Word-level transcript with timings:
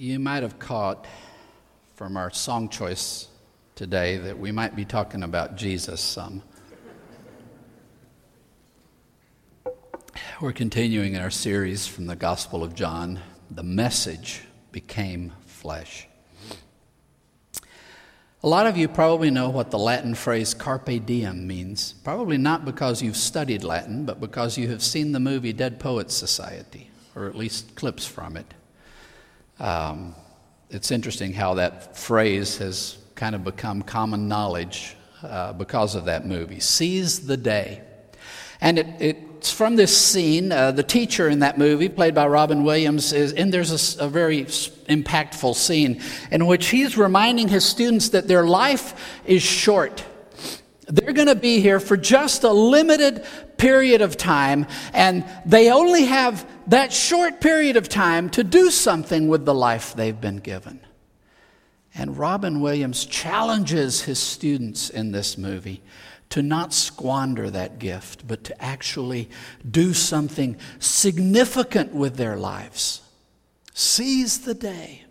You 0.00 0.18
might 0.18 0.42
have 0.42 0.58
caught 0.58 1.06
from 1.94 2.16
our 2.16 2.30
song 2.30 2.70
choice 2.70 3.28
today 3.74 4.16
that 4.16 4.38
we 4.38 4.50
might 4.50 4.74
be 4.74 4.86
talking 4.86 5.22
about 5.22 5.56
Jesus 5.56 6.00
some. 6.00 6.42
We're 10.40 10.54
continuing 10.54 11.12
in 11.12 11.20
our 11.20 11.28
series 11.28 11.86
from 11.86 12.06
the 12.06 12.16
Gospel 12.16 12.64
of 12.64 12.74
John. 12.74 13.20
The 13.50 13.62
message 13.62 14.40
became 14.72 15.34
flesh. 15.44 16.08
A 18.42 18.48
lot 18.48 18.66
of 18.66 18.78
you 18.78 18.88
probably 18.88 19.30
know 19.30 19.50
what 19.50 19.70
the 19.70 19.78
Latin 19.78 20.14
phrase 20.14 20.54
carpe 20.54 21.04
diem 21.04 21.46
means. 21.46 21.92
Probably 22.04 22.38
not 22.38 22.64
because 22.64 23.02
you've 23.02 23.18
studied 23.18 23.64
Latin, 23.64 24.06
but 24.06 24.18
because 24.18 24.56
you 24.56 24.68
have 24.68 24.82
seen 24.82 25.12
the 25.12 25.20
movie 25.20 25.52
Dead 25.52 25.78
Poets 25.78 26.14
Society, 26.14 26.90
or 27.14 27.26
at 27.26 27.36
least 27.36 27.74
clips 27.74 28.06
from 28.06 28.38
it. 28.38 28.54
Um, 29.60 30.14
it's 30.70 30.90
interesting 30.90 31.34
how 31.34 31.54
that 31.54 31.96
phrase 31.96 32.56
has 32.58 32.96
kind 33.14 33.34
of 33.34 33.44
become 33.44 33.82
common 33.82 34.26
knowledge 34.26 34.96
uh, 35.22 35.52
because 35.52 35.94
of 35.94 36.06
that 36.06 36.26
movie. 36.26 36.60
Seize 36.60 37.26
the 37.26 37.36
day. 37.36 37.82
And 38.62 38.78
it, 38.78 38.86
it's 38.98 39.52
from 39.52 39.76
this 39.76 39.96
scene. 39.96 40.50
Uh, 40.50 40.70
the 40.70 40.82
teacher 40.82 41.28
in 41.28 41.40
that 41.40 41.58
movie, 41.58 41.90
played 41.90 42.14
by 42.14 42.26
Robin 42.26 42.64
Williams, 42.64 43.12
is, 43.12 43.34
and 43.34 43.52
there's 43.52 43.98
a, 43.98 44.04
a 44.04 44.08
very 44.08 44.44
impactful 44.44 45.54
scene 45.54 46.00
in 46.30 46.46
which 46.46 46.68
he's 46.68 46.96
reminding 46.96 47.48
his 47.48 47.64
students 47.64 48.10
that 48.10 48.28
their 48.28 48.44
life 48.44 49.20
is 49.26 49.42
short. 49.42 50.04
They're 50.88 51.12
going 51.12 51.28
to 51.28 51.34
be 51.34 51.60
here 51.60 51.80
for 51.80 51.96
just 51.96 52.44
a 52.44 52.50
limited 52.50 53.24
period 53.58 54.00
of 54.00 54.16
time, 54.16 54.66
and 54.94 55.24
they 55.44 55.70
only 55.70 56.06
have 56.06 56.49
that 56.68 56.92
short 56.92 57.40
period 57.40 57.76
of 57.76 57.88
time 57.88 58.30
to 58.30 58.44
do 58.44 58.70
something 58.70 59.28
with 59.28 59.44
the 59.44 59.54
life 59.54 59.94
they've 59.94 60.20
been 60.20 60.38
given. 60.38 60.80
And 61.94 62.16
Robin 62.16 62.60
Williams 62.60 63.04
challenges 63.04 64.02
his 64.02 64.18
students 64.18 64.90
in 64.90 65.12
this 65.12 65.36
movie 65.36 65.82
to 66.30 66.42
not 66.42 66.72
squander 66.72 67.50
that 67.50 67.78
gift, 67.78 68.26
but 68.26 68.44
to 68.44 68.62
actually 68.62 69.28
do 69.68 69.92
something 69.92 70.56
significant 70.78 71.92
with 71.92 72.16
their 72.16 72.36
lives. 72.36 73.02
Seize 73.74 74.40
the 74.40 74.54
day. 74.54 75.04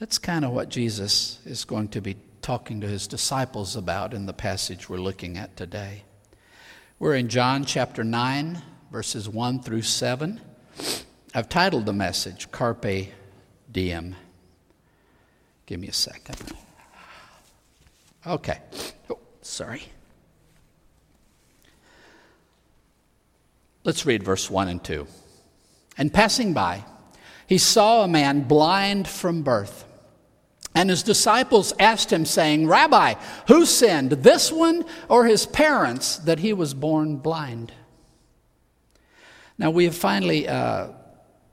That's 0.00 0.18
kind 0.18 0.44
of 0.44 0.50
what 0.50 0.68
Jesus 0.68 1.38
is 1.44 1.64
going 1.64 1.88
to 1.88 2.00
be 2.00 2.16
talking 2.42 2.80
to 2.80 2.88
his 2.88 3.06
disciples 3.06 3.76
about 3.76 4.12
in 4.12 4.26
the 4.26 4.32
passage 4.32 4.88
we're 4.88 4.96
looking 4.96 5.38
at 5.38 5.56
today. 5.56 6.02
We're 6.98 7.14
in 7.14 7.28
John 7.28 7.64
chapter 7.64 8.02
9, 8.02 8.60
verses 8.92 9.26
1 9.26 9.62
through 9.62 9.80
7. 9.80 10.38
I've 11.34 11.48
titled 11.48 11.86
the 11.86 11.94
message 11.94 12.52
Carpe 12.52 13.08
Diem. 13.72 14.14
Give 15.64 15.80
me 15.80 15.88
a 15.88 15.94
second. 15.94 16.36
Okay. 18.26 18.58
Oh, 19.08 19.18
sorry. 19.40 19.84
Let's 23.82 24.04
read 24.04 24.22
verse 24.22 24.50
1 24.50 24.68
and 24.68 24.84
2. 24.84 25.06
And 25.96 26.12
passing 26.12 26.52
by, 26.52 26.84
he 27.46 27.56
saw 27.56 28.04
a 28.04 28.08
man 28.08 28.42
blind 28.42 29.08
from 29.08 29.42
birth. 29.42 29.86
And 30.74 30.90
his 30.90 31.02
disciples 31.02 31.72
asked 31.78 32.12
him, 32.12 32.26
saying, 32.26 32.68
Rabbi, 32.68 33.14
who 33.48 33.64
sinned, 33.64 34.10
this 34.10 34.52
one 34.52 34.84
or 35.08 35.24
his 35.24 35.46
parents, 35.46 36.16
that 36.18 36.40
he 36.40 36.52
was 36.52 36.74
born 36.74 37.16
blind? 37.16 37.72
Now, 39.58 39.70
we 39.70 39.84
have 39.84 39.94
finally 39.94 40.48
uh, 40.48 40.88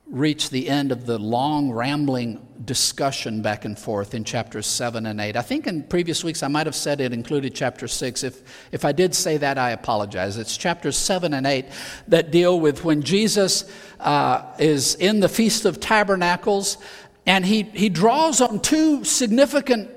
reached 0.10 0.50
the 0.50 0.68
end 0.68 0.92
of 0.92 1.06
the 1.06 1.20
long, 1.20 1.72
rambling 1.72 2.46
discussion 2.66 3.42
back 3.42 3.64
and 3.66 3.78
forth 3.78 4.14
in 4.14 4.24
chapters 4.24 4.66
7 4.66 5.06
and 5.06 5.22
8. 5.22 5.36
I 5.36 5.42
think 5.42 5.68
in 5.68 5.84
previous 5.84 6.24
weeks 6.24 6.42
I 6.42 6.48
might 6.48 6.66
have 6.66 6.76
said 6.76 7.00
it 7.00 7.14
included 7.14 7.54
chapter 7.54 7.88
6. 7.88 8.24
If, 8.24 8.42
if 8.72 8.86
I 8.86 8.92
did 8.92 9.14
say 9.14 9.38
that, 9.38 9.58
I 9.58 9.72
apologize. 9.72 10.38
It's 10.38 10.58
chapters 10.58 10.98
7 10.98 11.34
and 11.34 11.46
8 11.46 11.66
that 12.08 12.32
deal 12.32 12.60
with 12.60 12.84
when 12.84 13.04
Jesus 13.04 13.72
uh, 14.00 14.44
is 14.58 14.96
in 14.96 15.20
the 15.20 15.30
Feast 15.30 15.66
of 15.66 15.80
Tabernacles 15.80 16.78
and 17.26 17.46
he, 17.46 17.64
he 17.64 17.90
draws 17.90 18.42
on 18.42 18.60
two 18.60 19.04
significant 19.04 19.92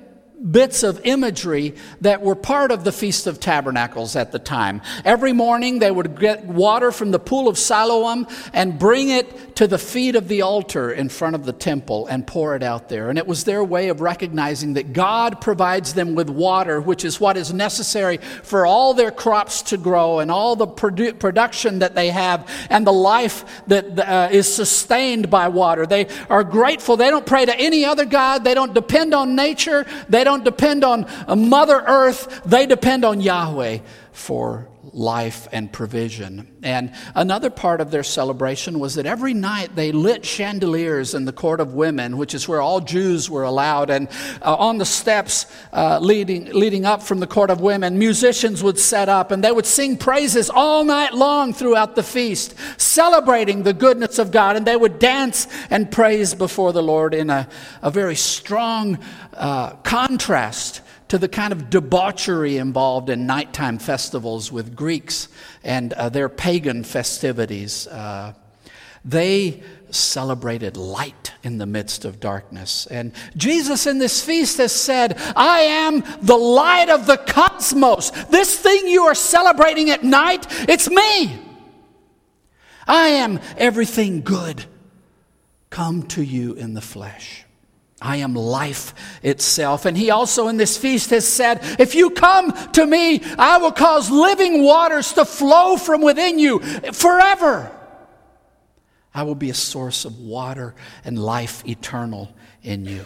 bits 0.50 0.82
of 0.82 1.00
imagery 1.04 1.74
that 2.00 2.22
were 2.22 2.34
part 2.34 2.70
of 2.70 2.84
the 2.84 2.92
Feast 2.92 3.26
of 3.26 3.38
Tabernacles 3.38 4.16
at 4.16 4.32
the 4.32 4.38
time. 4.38 4.82
Every 5.04 5.32
morning 5.32 5.78
they 5.78 5.90
would 5.90 6.18
get 6.18 6.44
water 6.44 6.90
from 6.90 7.10
the 7.10 7.18
pool 7.18 7.48
of 7.48 7.58
Siloam 7.58 8.26
and 8.52 8.78
bring 8.78 9.10
it 9.10 9.56
to 9.56 9.66
the 9.66 9.78
feet 9.78 10.16
of 10.16 10.28
the 10.28 10.42
altar 10.42 10.90
in 10.90 11.08
front 11.08 11.34
of 11.34 11.44
the 11.44 11.52
temple 11.52 12.06
and 12.06 12.26
pour 12.26 12.56
it 12.56 12.62
out 12.62 12.88
there. 12.88 13.08
And 13.08 13.18
it 13.18 13.26
was 13.26 13.44
their 13.44 13.62
way 13.62 13.88
of 13.88 14.00
recognizing 14.00 14.74
that 14.74 14.92
God 14.92 15.40
provides 15.40 15.94
them 15.94 16.14
with 16.14 16.28
water, 16.28 16.80
which 16.80 17.04
is 17.04 17.20
what 17.20 17.36
is 17.36 17.52
necessary 17.52 18.16
for 18.16 18.66
all 18.66 18.94
their 18.94 19.10
crops 19.10 19.62
to 19.62 19.76
grow 19.76 20.18
and 20.18 20.30
all 20.30 20.56
the 20.56 20.66
produ- 20.66 21.18
production 21.18 21.80
that 21.80 21.94
they 21.94 22.10
have 22.10 22.48
and 22.70 22.86
the 22.86 22.92
life 22.92 23.62
that 23.68 23.98
uh, 23.98 24.28
is 24.32 24.52
sustained 24.52 25.30
by 25.30 25.48
water. 25.48 25.86
They 25.86 26.08
are 26.28 26.44
grateful. 26.44 26.96
They 26.96 27.10
don't 27.10 27.26
pray 27.26 27.44
to 27.44 27.56
any 27.56 27.84
other 27.84 28.04
God. 28.04 28.44
They 28.44 28.54
don't 28.54 28.74
depend 28.74 29.14
on 29.14 29.36
nature. 29.36 29.86
They 30.08 30.24
don't 30.24 30.31
don't 30.32 30.44
depend 30.44 30.84
on 30.84 31.06
a 31.26 31.36
Mother 31.36 31.78
Earth, 31.78 32.42
they 32.44 32.66
depend 32.66 33.04
on 33.04 33.20
Yahweh 33.20 33.78
for 34.12 34.68
life 34.92 35.48
and 35.52 35.72
provision. 35.72 36.46
And 36.62 36.92
another 37.14 37.50
part 37.50 37.80
of 37.80 37.90
their 37.90 38.02
celebration 38.02 38.78
was 38.78 38.94
that 38.96 39.06
every 39.06 39.34
night 39.34 39.74
they 39.74 39.90
lit 39.90 40.24
chandeliers 40.24 41.14
in 41.14 41.24
the 41.24 41.32
court 41.32 41.60
of 41.60 41.74
women, 41.74 42.18
which 42.18 42.34
is 42.34 42.46
where 42.46 42.60
all 42.60 42.80
Jews 42.80 43.30
were 43.30 43.42
allowed. 43.42 43.90
And 43.90 44.08
uh, 44.42 44.54
on 44.54 44.78
the 44.78 44.84
steps 44.84 45.46
uh, 45.72 45.98
leading, 46.00 46.52
leading 46.52 46.84
up 46.84 47.02
from 47.02 47.20
the 47.20 47.26
court 47.26 47.50
of 47.50 47.60
women, 47.60 47.98
musicians 47.98 48.62
would 48.62 48.78
set 48.78 49.08
up 49.08 49.30
and 49.30 49.42
they 49.42 49.52
would 49.52 49.66
sing 49.66 49.96
praises 49.96 50.50
all 50.50 50.84
night 50.84 51.14
long 51.14 51.52
throughout 51.54 51.96
the 51.96 52.02
feast, 52.02 52.54
celebrating 52.76 53.62
the 53.62 53.74
goodness 53.74 54.18
of 54.18 54.30
God. 54.30 54.56
And 54.56 54.66
they 54.66 54.76
would 54.76 54.98
dance 54.98 55.48
and 55.70 55.90
praise 55.90 56.34
before 56.34 56.72
the 56.72 56.82
Lord 56.82 57.14
in 57.14 57.30
a, 57.30 57.48
a 57.80 57.90
very 57.90 58.16
strong 58.16 58.98
uh, 59.32 59.70
contrast 59.76 60.82
to 61.12 61.18
the 61.18 61.28
kind 61.28 61.52
of 61.52 61.68
debauchery 61.68 62.56
involved 62.56 63.10
in 63.10 63.26
nighttime 63.26 63.78
festivals 63.78 64.50
with 64.50 64.74
Greeks 64.74 65.28
and 65.62 65.92
uh, 65.92 66.08
their 66.08 66.30
pagan 66.30 66.82
festivities. 66.82 67.86
Uh, 67.86 68.32
they 69.04 69.62
celebrated 69.90 70.78
light 70.78 71.34
in 71.42 71.58
the 71.58 71.66
midst 71.66 72.06
of 72.06 72.18
darkness. 72.18 72.86
And 72.86 73.12
Jesus 73.36 73.86
in 73.86 73.98
this 73.98 74.24
feast 74.24 74.56
has 74.56 74.72
said, 74.72 75.20
I 75.36 75.60
am 75.60 76.02
the 76.22 76.38
light 76.38 76.88
of 76.88 77.04
the 77.04 77.18
cosmos. 77.18 78.10
This 78.30 78.58
thing 78.58 78.88
you 78.88 79.02
are 79.02 79.14
celebrating 79.14 79.90
at 79.90 80.02
night, 80.02 80.46
it's 80.66 80.88
me. 80.88 81.38
I 82.86 83.08
am 83.08 83.38
everything 83.58 84.22
good 84.22 84.64
come 85.68 86.04
to 86.04 86.22
you 86.22 86.54
in 86.54 86.72
the 86.72 86.80
flesh. 86.80 87.44
I 88.02 88.16
am 88.16 88.34
life 88.34 88.94
itself. 89.22 89.86
And 89.86 89.96
he 89.96 90.10
also 90.10 90.48
in 90.48 90.56
this 90.56 90.76
feast 90.76 91.10
has 91.10 91.26
said, 91.26 91.60
If 91.78 91.94
you 91.94 92.10
come 92.10 92.52
to 92.72 92.84
me, 92.84 93.22
I 93.38 93.58
will 93.58 93.72
cause 93.72 94.10
living 94.10 94.62
waters 94.62 95.12
to 95.14 95.24
flow 95.24 95.76
from 95.76 96.02
within 96.02 96.38
you 96.38 96.58
forever. 96.92 97.70
I 99.14 99.22
will 99.22 99.34
be 99.34 99.50
a 99.50 99.54
source 99.54 100.04
of 100.04 100.18
water 100.18 100.74
and 101.04 101.18
life 101.18 101.66
eternal 101.66 102.34
in 102.62 102.84
you. 102.84 103.04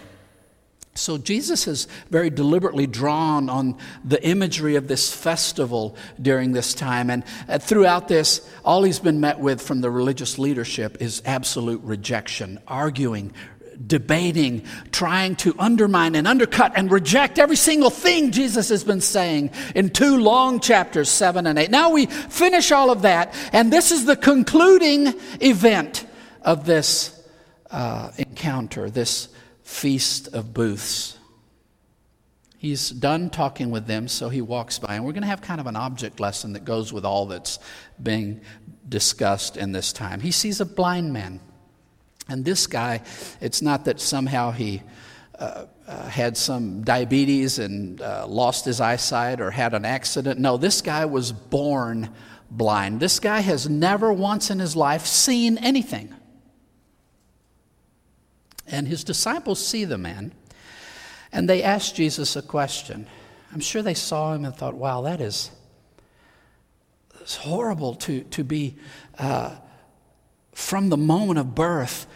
So, 0.94 1.18
Jesus 1.18 1.66
has 1.66 1.88
very 2.08 2.30
deliberately 2.30 2.86
drawn 2.86 3.50
on 3.50 3.76
the 4.02 4.22
imagery 4.26 4.76
of 4.76 4.88
this 4.88 5.12
festival 5.12 5.94
during 6.20 6.52
this 6.52 6.72
time. 6.72 7.10
And 7.10 7.22
uh, 7.48 7.58
throughout 7.58 8.08
this, 8.08 8.48
all 8.64 8.82
he's 8.82 8.98
been 8.98 9.20
met 9.20 9.38
with 9.38 9.60
from 9.60 9.82
the 9.82 9.90
religious 9.90 10.38
leadership 10.38 11.02
is 11.02 11.20
absolute 11.26 11.82
rejection, 11.84 12.60
arguing, 12.66 13.34
debating, 13.84 14.64
trying 14.92 15.36
to 15.36 15.54
undermine 15.58 16.14
and 16.14 16.26
undercut 16.26 16.72
and 16.76 16.90
reject 16.90 17.38
every 17.38 17.56
single 17.56 17.90
thing 17.90 18.30
Jesus 18.30 18.68
has 18.68 18.84
been 18.84 19.00
saying 19.00 19.50
in 19.74 19.90
two 19.90 20.18
long 20.18 20.60
chapters, 20.60 21.08
seven 21.08 21.46
and 21.46 21.58
eight. 21.58 21.70
Now 21.70 21.90
we 21.90 22.06
finish 22.06 22.72
all 22.72 22.90
of 22.90 23.02
that, 23.02 23.34
and 23.52 23.72
this 23.72 23.92
is 23.92 24.04
the 24.04 24.16
concluding 24.16 25.14
event 25.40 26.06
of 26.42 26.64
this 26.64 27.12
uh, 27.70 28.10
encounter, 28.18 28.88
this 28.90 29.28
feast 29.62 30.28
of 30.28 30.54
booths. 30.54 31.18
He's 32.58 32.90
done 32.90 33.30
talking 33.30 33.70
with 33.70 33.86
them, 33.86 34.08
so 34.08 34.28
he 34.28 34.40
walks 34.40 34.78
by, 34.78 34.94
and 34.94 35.04
we're 35.04 35.12
going 35.12 35.22
to 35.22 35.28
have 35.28 35.42
kind 35.42 35.60
of 35.60 35.66
an 35.66 35.76
object 35.76 36.20
lesson 36.20 36.54
that 36.54 36.64
goes 36.64 36.92
with 36.92 37.04
all 37.04 37.26
that's 37.26 37.58
being 38.02 38.40
discussed 38.88 39.56
in 39.56 39.72
this 39.72 39.92
time. 39.92 40.20
He 40.20 40.30
sees 40.30 40.60
a 40.60 40.64
blind 40.64 41.12
man. 41.12 41.40
And 42.28 42.44
this 42.44 42.66
guy, 42.66 43.02
it's 43.40 43.62
not 43.62 43.84
that 43.84 44.00
somehow 44.00 44.50
he 44.50 44.82
uh, 45.38 45.66
uh, 45.86 46.08
had 46.08 46.36
some 46.36 46.82
diabetes 46.82 47.58
and 47.58 48.00
uh, 48.00 48.26
lost 48.26 48.64
his 48.64 48.80
eyesight 48.80 49.40
or 49.40 49.50
had 49.50 49.74
an 49.74 49.84
accident. 49.84 50.40
No, 50.40 50.56
this 50.56 50.82
guy 50.82 51.04
was 51.04 51.30
born 51.32 52.10
blind. 52.50 53.00
This 53.00 53.20
guy 53.20 53.40
has 53.40 53.68
never 53.68 54.12
once 54.12 54.50
in 54.50 54.58
his 54.58 54.74
life 54.74 55.06
seen 55.06 55.58
anything. 55.58 56.12
And 58.66 58.88
his 58.88 59.04
disciples 59.04 59.64
see 59.64 59.84
the 59.84 59.98
man, 59.98 60.32
and 61.30 61.48
they 61.48 61.62
ask 61.62 61.94
Jesus 61.94 62.34
a 62.34 62.42
question. 62.42 63.06
I'm 63.52 63.60
sure 63.60 63.80
they 63.80 63.94
saw 63.94 64.34
him 64.34 64.44
and 64.44 64.52
thought, 64.52 64.74
wow, 64.74 65.02
that 65.02 65.20
is 65.20 65.52
it's 67.26 67.34
horrible 67.34 67.96
to, 67.96 68.22
to 68.22 68.44
be 68.44 68.76
uh, 69.18 69.56
from 70.52 70.90
the 70.90 70.96
moment 70.96 71.40
of 71.40 71.56
birth 71.56 72.06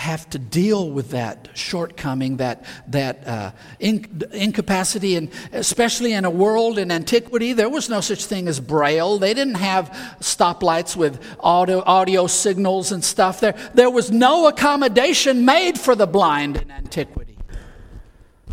have 0.00 0.30
to 0.30 0.38
deal 0.38 0.90
with 0.90 1.10
that 1.10 1.50
shortcoming, 1.52 2.38
that, 2.38 2.64
that 2.88 3.26
uh, 3.28 3.50
in, 3.80 4.22
incapacity, 4.32 5.14
and 5.14 5.28
especially 5.52 6.14
in 6.14 6.24
a 6.24 6.30
world 6.30 6.78
in 6.78 6.90
antiquity, 6.90 7.52
there 7.52 7.68
was 7.68 7.90
no 7.90 8.00
such 8.00 8.24
thing 8.24 8.48
as 8.48 8.60
Braille. 8.60 9.18
They 9.18 9.34
didn't 9.34 9.56
have 9.56 9.90
stoplights 10.20 10.96
with 10.96 11.22
audio, 11.40 11.82
audio 11.84 12.26
signals 12.26 12.92
and 12.92 13.04
stuff. 13.04 13.40
There, 13.40 13.54
there 13.74 13.90
was 13.90 14.10
no 14.10 14.48
accommodation 14.48 15.44
made 15.44 15.78
for 15.78 15.94
the 15.94 16.06
blind 16.06 16.56
in 16.56 16.70
antiquity, 16.70 17.36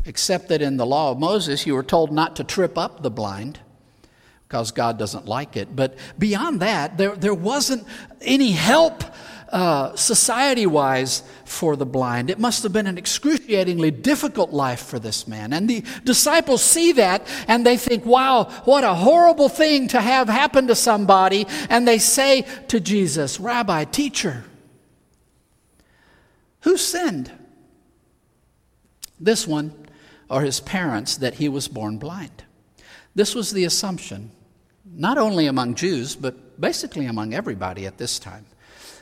except 0.03 0.50
that 0.50 0.61
in 0.61 0.75
the 0.75 0.85
law 0.85 1.11
of 1.11 1.17
Moses, 1.17 1.65
you 1.65 1.75
were 1.75 1.83
told 1.83 2.11
not 2.11 2.35
to 2.35 2.43
trip 2.43 2.77
up 2.77 3.03
the 3.03 3.09
blind 3.09 3.59
because 4.50 4.71
God 4.71 5.00
doesn't 5.00 5.27
like 5.27 5.55
it. 5.55 5.73
But 5.73 5.95
beyond 6.19 6.59
that, 6.59 6.97
there, 6.97 7.15
there 7.15 7.33
wasn't 7.33 7.88
any 8.19 8.51
help 8.51 9.05
uh, 9.49 9.95
society 9.95 10.65
wise 10.65 11.23
for 11.45 11.75
the 11.75 11.85
blind. 11.85 12.29
It 12.29 12.39
must 12.39 12.63
have 12.63 12.73
been 12.73 12.88
an 12.88 12.97
excruciatingly 12.97 13.91
difficult 13.91 14.51
life 14.51 14.81
for 14.81 14.99
this 14.99 15.27
man. 15.27 15.53
And 15.53 15.69
the 15.69 15.83
disciples 16.03 16.61
see 16.61 16.91
that 16.94 17.25
and 17.47 17.65
they 17.65 17.77
think, 17.77 18.05
wow, 18.05 18.45
what 18.65 18.83
a 18.83 18.94
horrible 18.94 19.49
thing 19.49 19.88
to 19.89 20.01
have 20.01 20.27
happen 20.27 20.67
to 20.67 20.75
somebody. 20.75 21.47
And 21.69 21.88
they 21.88 21.97
say 21.97 22.45
to 22.67 22.79
Jesus, 22.79 23.39
Rabbi, 23.39 23.85
teacher, 23.85 24.44
who 26.61 26.75
sinned? 26.77 27.31
This 29.19 29.47
one 29.47 29.73
or 30.29 30.41
his 30.41 30.59
parents 30.59 31.17
that 31.17 31.35
he 31.35 31.47
was 31.47 31.67
born 31.67 31.97
blind. 31.97 32.43
This 33.15 33.33
was 33.33 33.51
the 33.51 33.63
assumption, 33.63 34.31
not 34.85 35.17
only 35.17 35.47
among 35.47 35.75
Jews, 35.75 36.15
but 36.15 36.59
basically 36.59 37.05
among 37.05 37.33
everybody 37.33 37.85
at 37.85 37.97
this 37.97 38.19
time 38.19 38.45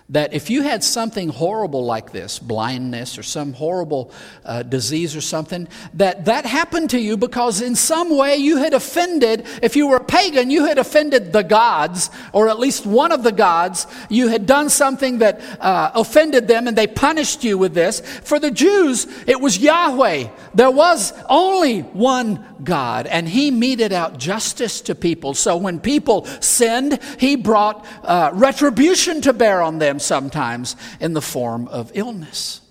that 0.09 0.33
if 0.35 0.51
you 0.51 0.61
had 0.61 0.83
something 0.83 1.29
horrible 1.29 1.83
like 1.83 2.11
this 2.11 2.37
blindness 2.37 3.17
or 3.17 3.23
some 3.23 3.53
horrible 3.53 4.11
uh, 4.43 4.61
disease 4.61 5.15
or 5.15 5.21
something 5.21 5.67
that 5.95 6.25
that 6.25 6.45
happened 6.45 6.91
to 6.91 6.99
you 6.99 7.17
because 7.17 7.59
in 7.59 7.75
some 7.75 8.15
way 8.15 8.35
you 8.35 8.57
had 8.57 8.73
offended 8.75 9.47
if 9.63 9.75
you 9.75 9.87
were 9.87 9.97
a 9.97 10.03
pagan 10.03 10.51
you 10.51 10.65
had 10.65 10.77
offended 10.77 11.33
the 11.33 11.41
gods 11.41 12.11
or 12.33 12.49
at 12.49 12.59
least 12.59 12.85
one 12.85 13.11
of 13.11 13.23
the 13.23 13.31
gods. 13.31 13.87
You 14.07 14.27
had 14.27 14.45
done 14.45 14.69
something 14.69 15.19
that 15.19 15.41
uh, 15.59 15.91
offended 15.95 16.47
them 16.47 16.67
and 16.67 16.77
they 16.77 16.87
punished 16.87 17.43
you 17.43 17.57
with 17.57 17.73
this. 17.73 17.99
For 17.99 18.39
the 18.39 18.51
jews 18.51 19.07
it 19.25 19.41
was 19.41 19.57
yahweh. 19.57 20.29
There 20.53 20.71
was 20.71 21.13
only 21.27 21.81
one 21.81 22.45
god 22.63 23.07
and 23.07 23.27
he 23.27 23.49
meted 23.49 23.91
out 23.91 24.19
justice 24.19 24.81
to 24.81 24.93
people. 24.93 25.33
So 25.33 25.57
when 25.57 25.79
people 25.79 26.25
sinned 26.41 26.99
he 27.19 27.35
brought 27.35 27.87
uh, 28.03 28.29
retribution 28.33 29.21
to 29.21 29.33
bear 29.33 29.63
on 29.63 29.79
them 29.79 29.94
them 29.95 29.99
sometimes 29.99 30.75
in 30.99 31.13
the 31.13 31.21
form 31.21 31.67
of 31.67 31.91
illness. 31.93 32.61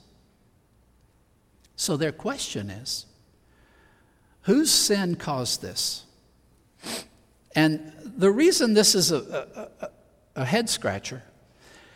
So 1.76 1.96
their 1.96 2.12
question 2.12 2.70
is 2.70 3.06
whose 4.42 4.70
sin 4.70 5.16
caused 5.16 5.62
this? 5.62 6.04
And 7.54 7.92
the 8.04 8.30
reason 8.30 8.74
this 8.74 8.94
is 8.94 9.10
a, 9.12 9.68
a, 9.80 9.88
a 10.36 10.44
head 10.44 10.68
scratcher 10.68 11.22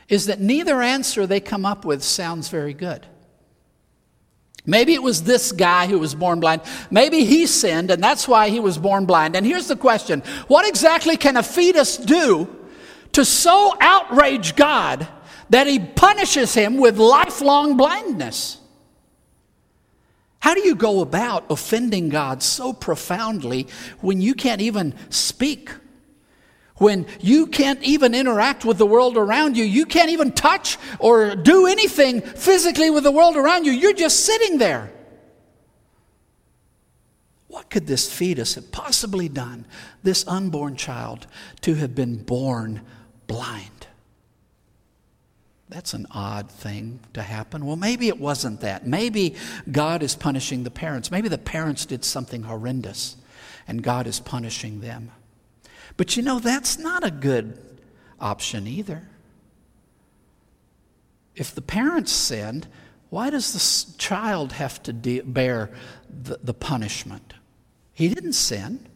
is 0.09 0.27
that 0.27 0.41
neither 0.41 0.81
answer 0.81 1.27
they 1.27 1.41
come 1.41 1.67
up 1.67 1.85
with 1.85 2.03
sounds 2.03 2.49
very 2.49 2.73
good. 2.73 3.07
Maybe 4.65 4.95
it 4.95 5.03
was 5.03 5.23
this 5.23 5.53
guy 5.53 5.87
who 5.87 5.99
was 5.99 6.15
born 6.15 6.41
blind. 6.41 6.63
Maybe 6.91 7.25
he 7.25 7.47
sinned 7.47 7.91
and 7.91 8.03
that's 8.03 8.29
why 8.29 8.49
he 8.49 8.61
was 8.61 8.79
born 8.79 9.07
blind. 9.07 9.37
And 9.37 9.45
here's 9.45 9.69
the 9.69 9.77
question 9.77 10.21
What 10.47 10.67
exactly 10.67 11.17
can 11.17 11.37
a 11.37 11.43
fetus 11.43 11.97
do 11.97 12.49
to 13.13 13.25
so 13.25 13.75
outrage 13.81 14.57
God 14.57 15.07
that 15.51 15.67
he 15.67 15.79
punishes 15.79 16.55
him 16.55 16.77
with 16.77 16.99
lifelong 16.99 17.77
blindness. 17.77 18.59
How 20.41 20.55
do 20.55 20.61
you 20.61 20.75
go 20.75 21.01
about 21.01 21.45
offending 21.51 22.09
God 22.09 22.43
so 22.43 22.73
profoundly 22.73 23.67
when 24.01 24.21
you 24.21 24.35
can't 24.35 24.61
even 24.61 24.95
speak? 25.11 25.71
When 26.77 27.07
you 27.21 27.49
can't 27.49 27.83
even 27.83 28.15
interact 28.15 28.65
with 28.65 28.79
the 28.79 28.87
world 28.87 29.17
around 29.17 29.57
you, 29.57 29.65
you 29.65 29.85
can't 29.85 30.11
even 30.11 30.31
touch 30.31 30.79
or 31.01 31.35
do 31.35 31.67
anything 31.67 32.21
physically 32.21 32.89
with 32.89 33.03
the 33.03 33.11
world 33.11 33.37
around 33.37 33.67
you, 33.67 33.73
you're 33.73 33.93
just 33.93 34.25
sitting 34.25 34.59
there. 34.59 34.93
What 37.49 37.69
could 37.69 37.89
this 37.89 38.13
fetus 38.13 38.55
have 38.55 38.71
possibly 38.71 39.29
done, 39.29 39.67
this 40.05 40.27
unborn 40.29 40.77
child, 40.77 41.27
to 41.63 41.75
have 41.75 41.95
been 41.95 42.23
born 42.23 42.83
blind? 43.27 43.78
That's 45.69 45.93
an 45.93 46.07
odd 46.11 46.51
thing 46.51 47.01
to 47.13 47.23
happen. 47.23 47.67
Well, 47.67 47.77
maybe 47.77 48.09
it 48.09 48.19
wasn't 48.19 48.63
that. 48.63 48.87
Maybe 48.87 49.35
God 49.71 50.03
is 50.03 50.15
punishing 50.15 50.65
the 50.65 50.71
parents. 50.71 51.11
Maybe 51.11 51.29
the 51.29 51.39
parents 51.39 51.85
did 51.85 52.05
something 52.05 52.45
horrendous 52.45 53.17
and 53.67 53.83
God 53.83 54.07
is 54.07 54.19
punishing 54.19 54.81
them. 54.81 55.11
But 55.99 56.17
you 56.17 56.23
know, 56.23 56.39
that's 56.39 56.79
not 56.79 57.05
a 57.05 57.11
good 57.11 57.59
option 58.19 58.67
either. 58.67 59.09
If 61.35 61.55
the 61.55 61.63
parents 61.63 62.13
sinned, 62.13 62.67
why 63.11 63.31
does 63.31 63.53
the 63.53 63.99
child 63.99 64.53
have 64.53 64.83
to 64.85 64.93
de- 64.93 65.21
bear 65.21 65.71
the, 66.09 66.39
the 66.43 66.55
punishment? 66.55 67.35
He 67.93 68.09
didn't 68.09 68.33
sin. 68.33 68.88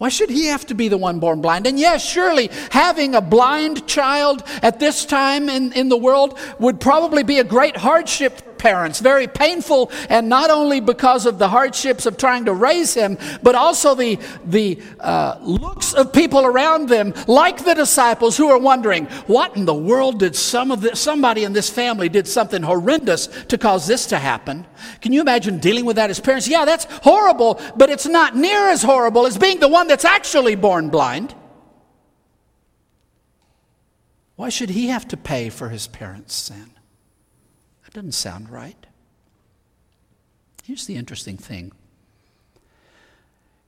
Why 0.00 0.08
should 0.08 0.30
he 0.30 0.46
have 0.46 0.64
to 0.68 0.74
be 0.74 0.88
the 0.88 0.96
one 0.96 1.18
born 1.18 1.42
blind? 1.42 1.66
And 1.66 1.78
yes, 1.78 2.02
surely 2.02 2.48
having 2.70 3.14
a 3.14 3.20
blind 3.20 3.86
child 3.86 4.42
at 4.62 4.80
this 4.80 5.04
time 5.04 5.50
in, 5.50 5.74
in 5.74 5.90
the 5.90 5.96
world 5.98 6.38
would 6.58 6.80
probably 6.80 7.22
be 7.22 7.38
a 7.38 7.44
great 7.44 7.76
hardship 7.76 8.49
parents, 8.60 9.00
very 9.00 9.26
painful, 9.26 9.90
and 10.10 10.28
not 10.28 10.50
only 10.50 10.80
because 10.80 11.24
of 11.24 11.38
the 11.38 11.48
hardships 11.48 12.04
of 12.04 12.18
trying 12.18 12.44
to 12.44 12.52
raise 12.52 12.92
him, 12.92 13.16
but 13.42 13.54
also 13.54 13.94
the, 13.94 14.18
the 14.44 14.80
uh, 15.00 15.38
looks 15.40 15.94
of 15.94 16.12
people 16.12 16.44
around 16.44 16.90
them, 16.90 17.14
like 17.26 17.64
the 17.64 17.74
disciples 17.74 18.36
who 18.36 18.48
are 18.50 18.58
wondering, 18.58 19.06
what 19.26 19.56
in 19.56 19.64
the 19.64 19.74
world 19.74 20.18
did 20.18 20.36
some 20.36 20.70
of 20.70 20.82
the, 20.82 20.94
somebody 20.94 21.44
in 21.44 21.54
this 21.54 21.70
family 21.70 22.10
did 22.10 22.28
something 22.28 22.62
horrendous 22.62 23.28
to 23.48 23.56
cause 23.56 23.86
this 23.86 24.04
to 24.06 24.18
happen? 24.18 24.66
Can 25.00 25.14
you 25.14 25.22
imagine 25.22 25.58
dealing 25.58 25.86
with 25.86 25.96
that 25.96 26.10
as 26.10 26.20
parents? 26.20 26.46
Yeah, 26.46 26.66
that's 26.66 26.84
horrible, 27.02 27.58
but 27.76 27.88
it's 27.88 28.06
not 28.06 28.36
near 28.36 28.68
as 28.68 28.82
horrible 28.82 29.26
as 29.26 29.38
being 29.38 29.60
the 29.60 29.68
one 29.68 29.88
that's 29.88 30.04
actually 30.04 30.54
born 30.54 30.90
blind. 30.90 31.34
Why 34.36 34.50
should 34.50 34.70
he 34.70 34.88
have 34.88 35.08
to 35.08 35.16
pay 35.16 35.48
for 35.48 35.70
his 35.70 35.86
parents' 35.86 36.34
sin? 36.34 36.72
That 37.90 38.00
doesn't 38.00 38.12
sound 38.12 38.50
right. 38.50 38.86
Here's 40.64 40.86
the 40.86 40.96
interesting 40.96 41.36
thing. 41.36 41.72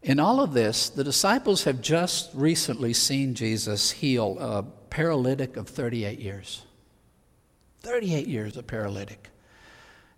In 0.03 0.19
all 0.19 0.41
of 0.41 0.53
this, 0.53 0.89
the 0.89 1.05
disciples 1.05 1.65
have 1.65 1.81
just 1.81 2.31
recently 2.35 2.93
seen 2.93 3.35
Jesus 3.35 3.93
heal 3.93 4.37
a 4.41 4.65
paralytic 4.91 5.57
of 5.57 5.69
38 5.69 6.19
years. 6.19 6.63
38 7.83 8.27
years, 8.27 8.57
a 8.57 8.63
paralytic 8.63 9.29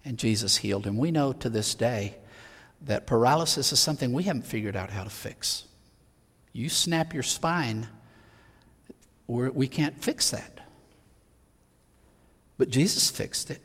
and 0.04 0.18
Jesus 0.18 0.58
healed 0.58 0.86
him. 0.86 0.98
We 0.98 1.10
know 1.10 1.32
to 1.32 1.48
this 1.48 1.74
day 1.74 2.16
that 2.82 3.06
paralysis 3.06 3.72
is 3.72 3.80
something 3.80 4.12
we 4.12 4.24
haven't 4.24 4.46
figured 4.46 4.76
out 4.76 4.90
how 4.90 5.04
to 5.04 5.10
fix. 5.10 5.64
You 6.52 6.68
snap 6.68 7.14
your 7.14 7.22
spine, 7.22 7.88
we're, 9.26 9.50
we 9.50 9.66
can 9.66 9.84
not 9.84 10.04
fix 10.04 10.30
that. 10.30 10.60
But 12.58 12.68
Jesus 12.68 13.10
fixed 13.10 13.50
it. 13.50 13.62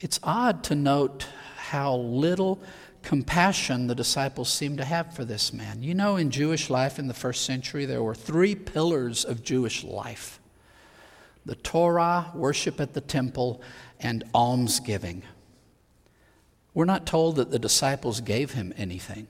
It's 0.00 0.20
odd 0.22 0.62
to 0.64 0.74
note 0.74 1.26
how 1.56 1.96
little 1.96 2.60
compassion 3.02 3.86
the 3.86 3.94
disciples 3.94 4.52
seem 4.52 4.76
to 4.76 4.84
have 4.84 5.14
for 5.14 5.24
this 5.24 5.52
man. 5.52 5.82
You 5.82 5.94
know, 5.94 6.16
in 6.16 6.30
Jewish 6.30 6.68
life 6.68 6.98
in 6.98 7.06
the 7.06 7.14
first 7.14 7.44
century, 7.44 7.86
there 7.86 8.02
were 8.02 8.14
three 8.14 8.54
pillars 8.54 9.24
of 9.24 9.42
Jewish 9.42 9.84
life 9.84 10.40
the 11.46 11.54
Torah, 11.54 12.32
worship 12.34 12.80
at 12.80 12.92
the 12.92 13.00
temple, 13.00 13.62
and 14.00 14.24
almsgiving. 14.34 15.22
We're 16.74 16.84
not 16.84 17.06
told 17.06 17.36
that 17.36 17.52
the 17.52 17.58
disciples 17.60 18.20
gave 18.20 18.50
him 18.50 18.74
anything, 18.76 19.28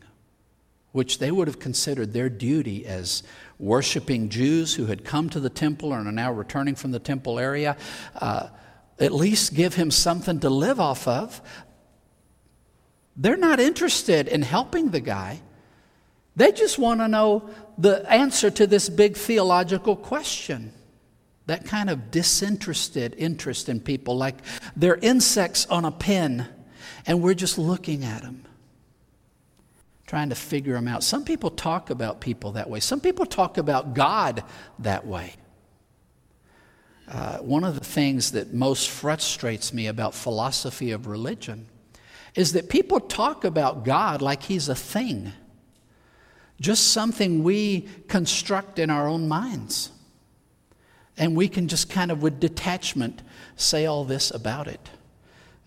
which 0.93 1.19
they 1.19 1.31
would 1.31 1.47
have 1.47 1.59
considered 1.59 2.15
their 2.15 2.31
duty 2.31 2.87
as 2.87 3.23
worshiping 3.59 4.31
Jews 4.31 4.75
who 4.75 4.87
had 4.87 5.05
come 5.05 5.29
to 5.29 5.39
the 5.39 5.51
temple 5.51 5.93
and 5.93 6.09
are 6.09 6.13
now 6.13 6.33
returning 6.33 6.75
from 6.75 6.91
the 6.91 6.99
temple 6.99 7.39
area. 7.39 7.77
Uh, 8.15 8.49
at 8.99 9.13
least 9.13 9.55
give 9.55 9.75
him 9.75 9.91
something 9.91 10.41
to 10.41 10.51
live 10.51 10.81
off 10.81 11.07
of. 11.07 11.41
They're 13.17 13.37
not 13.37 13.61
interested 13.61 14.29
in 14.29 14.43
helping 14.43 14.91
the 14.91 15.01
guy. 15.01 15.41
They 16.37 16.53
just 16.53 16.79
want 16.79 17.01
to 17.01 17.09
know 17.09 17.49
the 17.79 18.11
answer 18.11 18.51
to 18.51 18.67
this 18.67 18.89
big 18.89 19.17
theological 19.17 19.97
question. 19.97 20.73
That 21.47 21.65
kind 21.65 21.89
of 21.89 22.11
disinterested 22.11 23.15
interest 23.17 23.69
in 23.69 23.81
people, 23.81 24.17
like 24.17 24.37
they're 24.75 24.97
insects 24.97 25.65
on 25.67 25.85
a 25.85 25.93
pin, 25.93 26.47
and 27.07 27.23
we're 27.23 27.35
just 27.35 27.57
looking 27.57 28.05
at 28.05 28.23
them, 28.23 28.45
trying 30.07 30.31
to 30.31 30.35
figure 30.35 30.75
them 30.75 30.89
out. 30.89 31.05
Some 31.05 31.25
people 31.25 31.51
talk 31.51 31.91
about 31.91 32.21
people 32.21 32.53
that 32.53 32.69
way, 32.69 32.81
some 32.81 33.01
people 33.01 33.27
talk 33.27 33.59
about 33.59 33.95
God 33.95 34.43
that 34.81 35.07
way. 35.07 35.35
Uh, 37.09 37.39
one 37.39 37.63
of 37.63 37.79
the 37.79 37.85
things 37.85 38.33
that 38.33 38.53
most 38.53 38.91
frustrates 38.91 39.73
me 39.73 39.87
about 39.87 40.15
philosophy 40.15 40.91
of 40.91 41.07
religion 41.07 41.67
is 42.35 42.53
that 42.53 42.69
people 42.69 43.01
talk 43.01 43.45
about 43.45 43.85
God 43.85 44.21
like 44.21 44.43
he's 44.43 44.69
a 44.69 44.75
thing, 44.75 45.33
just 46.61 46.93
something 46.93 47.45
we 47.45 47.89
construct 48.09 48.79
in 48.79 48.91
our 48.91 49.09
own 49.09 49.29
minds. 49.29 49.91
And 51.17 51.35
we 51.35 51.49
can 51.49 51.69
just 51.69 51.89
kind 51.89 52.11
of, 52.11 52.23
with 52.23 52.41
detachment, 52.41 53.23
say 53.57 53.87
all 53.87 54.05
this 54.05 54.31
about 54.31 54.69
it 54.69 54.91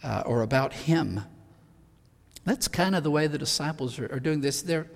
uh, 0.03 0.24
or 0.25 0.43
about 0.43 0.74
him. 0.74 1.22
That's 2.46 2.67
kind 2.67 2.96
of 2.96 3.03
the 3.03 3.12
way 3.12 3.27
the 3.27 3.38
disciples 3.38 3.98
are, 3.98 4.13
are 4.13 4.19
doing 4.19 4.41
this. 4.41 4.62
They're, 4.62 4.88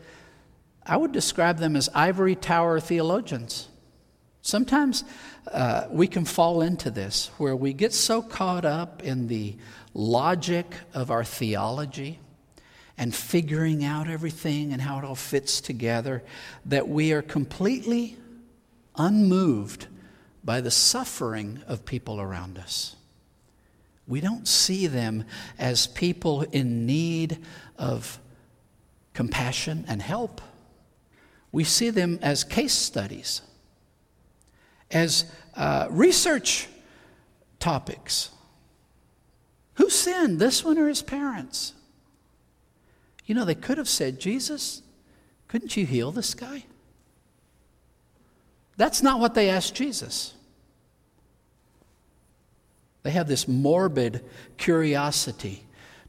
I 0.85 0.97
would 0.97 1.11
describe 1.11 1.57
them 1.57 1.75
as 1.75 1.89
ivory 1.95 2.35
tower 2.35 2.79
theologians. 2.79 3.67
Sometimes 4.43 5.05
uh, 5.53 5.85
we 5.89 6.05
can 6.05 6.25
fall 6.25 6.61
into 6.61 6.91
this 6.91 7.31
where 7.37 7.55
we 7.55 7.71
get 7.71 7.93
so 7.93 8.21
caught 8.21 8.65
up 8.65 9.01
in 9.01 9.27
the 9.27 9.55
logic 9.93 10.75
of 10.93 11.09
our 11.09 11.23
theology 11.23 12.19
and 12.97 13.15
figuring 13.15 13.85
out 13.85 14.09
everything 14.09 14.73
and 14.73 14.81
how 14.81 14.99
it 14.99 15.05
all 15.05 15.15
fits 15.15 15.61
together 15.61 16.21
that 16.65 16.89
we 16.89 17.13
are 17.13 17.21
completely 17.21 18.17
unmoved 18.97 19.87
by 20.43 20.59
the 20.59 20.69
suffering 20.69 21.63
of 21.65 21.85
people 21.85 22.19
around 22.19 22.57
us. 22.57 22.97
We 24.05 24.19
don't 24.19 24.45
see 24.45 24.87
them 24.87 25.23
as 25.57 25.87
people 25.87 26.41
in 26.51 26.85
need 26.85 27.37
of 27.77 28.19
compassion 29.13 29.85
and 29.87 30.01
help. 30.01 30.41
We 31.53 31.63
see 31.63 31.91
them 31.91 32.19
as 32.21 32.43
case 32.43 32.73
studies 32.73 33.41
as 34.93 35.25
uh, 35.55 35.87
research 35.89 36.67
topics. 37.59 38.29
Who 39.75 39.89
sinned, 39.89 40.39
this 40.39 40.63
one 40.63 40.77
or 40.77 40.87
his 40.87 41.01
parents? 41.01 41.73
You 43.25 43.35
know, 43.35 43.45
they 43.45 43.55
could 43.55 43.77
have 43.77 43.89
said, 43.89 44.19
Jesus, 44.19 44.81
couldn't 45.47 45.75
you 45.75 45.85
heal 45.85 46.11
this 46.11 46.33
guy? 46.33 46.65
That's 48.77 49.01
not 49.01 49.19
what 49.19 49.33
they 49.33 49.49
asked 49.49 49.75
Jesus. 49.75 50.33
They 53.03 53.11
have 53.11 53.27
this 53.27 53.47
morbid 53.47 54.23
curiosity 54.57 55.63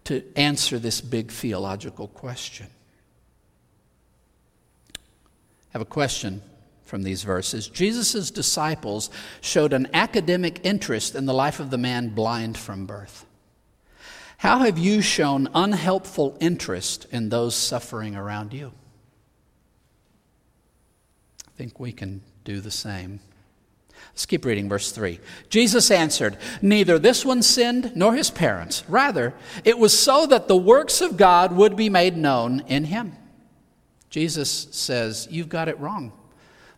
to 0.05 0.23
answer 0.37 0.79
this 0.79 1.01
big 1.01 1.31
theological 1.31 2.09
question. 2.09 2.69
I 4.95 4.99
have 5.73 5.83
a 5.83 5.87
question 5.87 6.43
from 6.85 7.03
these 7.03 7.23
verses, 7.23 7.69
Jesus' 7.69 8.31
disciples 8.31 9.11
showed 9.41 9.73
an 9.73 9.89
academic 9.95 10.61
interest 10.65 11.15
in 11.15 11.27
the 11.27 11.35
life 11.35 11.61
of 11.61 11.71
the 11.71 11.79
man 11.79 12.11
blind 12.11 12.59
from 12.59 12.87
birth. 12.87 13.27
How 14.39 14.59
have 14.59 14.79
you 14.79 15.01
shown 15.01 15.49
unhelpful 15.55 16.37
interest 16.41 17.07
in 17.11 17.31
those 17.31 17.55
suffering 17.55 18.15
around 18.15 18.53
you? 18.53 18.73
I 21.49 21.51
think 21.57 21.81
we 21.81 21.93
can 21.93 22.21
do 22.45 22.61
the 22.61 22.71
same. 22.71 23.21
Let's 24.13 24.27
keep 24.27 24.45
reading 24.45 24.69
verse 24.69 24.93
3. 24.93 25.19
Jesus 25.49 25.91
answered, 25.91 26.37
Neither 26.61 26.99
this 26.99 27.25
one 27.25 27.43
sinned 27.43 27.93
nor 27.97 28.15
his 28.15 28.31
parents. 28.31 28.85
Rather, 28.89 29.35
it 29.65 29.79
was 29.79 29.99
so 29.99 30.27
that 30.27 30.47
the 30.47 30.57
works 30.57 31.01
of 31.01 31.17
God 31.17 31.53
would 31.53 31.75
be 31.75 31.89
made 31.89 32.17
known 32.17 32.61
in 32.67 32.85
him. 32.85 33.17
Jesus 34.11 34.69
says, 34.71 35.27
You've 35.31 35.49
got 35.49 35.69
it 35.69 35.81
wrong. 35.81 36.13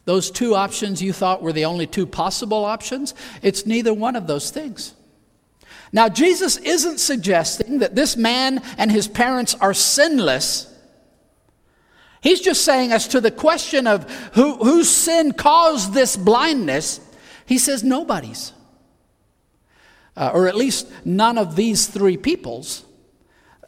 Those 0.07 0.31
two 0.31 0.55
options 0.55 1.03
you 1.03 1.13
thought 1.13 1.43
were 1.43 1.53
the 1.53 1.65
only 1.67 1.87
two 1.87 2.07
possible 2.07 2.65
options, 2.65 3.13
it's 3.43 3.67
neither 3.67 3.93
one 3.93 4.17
of 4.17 4.27
those 4.27 4.51
things. 4.51 4.95
Now, 5.93 6.09
Jesus 6.09 6.57
isn't 6.59 6.99
suggesting 6.99 7.81
that 7.81 7.95
this 7.95 8.17
man 8.17 8.63
and 8.79 8.91
his 8.91 9.09
parents 9.09 9.55
are 9.61 9.75
sinless. 9.75 10.73
He's 12.23 12.41
just 12.41 12.65
saying, 12.65 12.93
as 12.93 13.09
to 13.09 13.21
the 13.21 13.31
question 13.31 13.87
of 13.87 14.11
who, 14.35 14.57
whose 14.57 14.89
sin 14.89 15.33
caused 15.33 15.93
this 15.93 16.17
blindness, 16.17 17.01
he 17.45 17.59
says 17.59 17.85
nobody's. 17.85 18.53
Uh, 20.17 20.31
or 20.33 20.49
at 20.49 20.57
least 20.57 20.91
none 21.05 21.37
of 21.37 21.57
these 21.57 21.87
three 21.87 22.17
people's. 22.17 22.85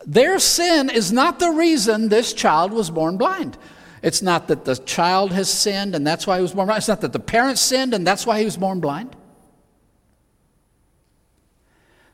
Their 0.06 0.38
sin 0.38 0.88
is 0.88 1.12
not 1.12 1.38
the 1.40 1.50
reason 1.50 2.08
this 2.08 2.32
child 2.32 2.72
was 2.72 2.90
born 2.90 3.16
blind. 3.16 3.58
It's 4.02 4.22
not 4.22 4.48
that 4.48 4.64
the 4.64 4.76
child 4.76 5.32
has 5.32 5.52
sinned 5.52 5.94
and 5.94 6.06
that's 6.06 6.26
why 6.26 6.36
he 6.36 6.42
was 6.42 6.52
born 6.52 6.66
blind. 6.66 6.78
It's 6.78 6.88
not 6.88 7.00
that 7.00 7.12
the 7.12 7.20
parents 7.20 7.60
sinned 7.60 7.94
and 7.94 8.06
that's 8.06 8.26
why 8.26 8.38
he 8.38 8.44
was 8.44 8.56
born 8.56 8.80
blind. 8.80 9.16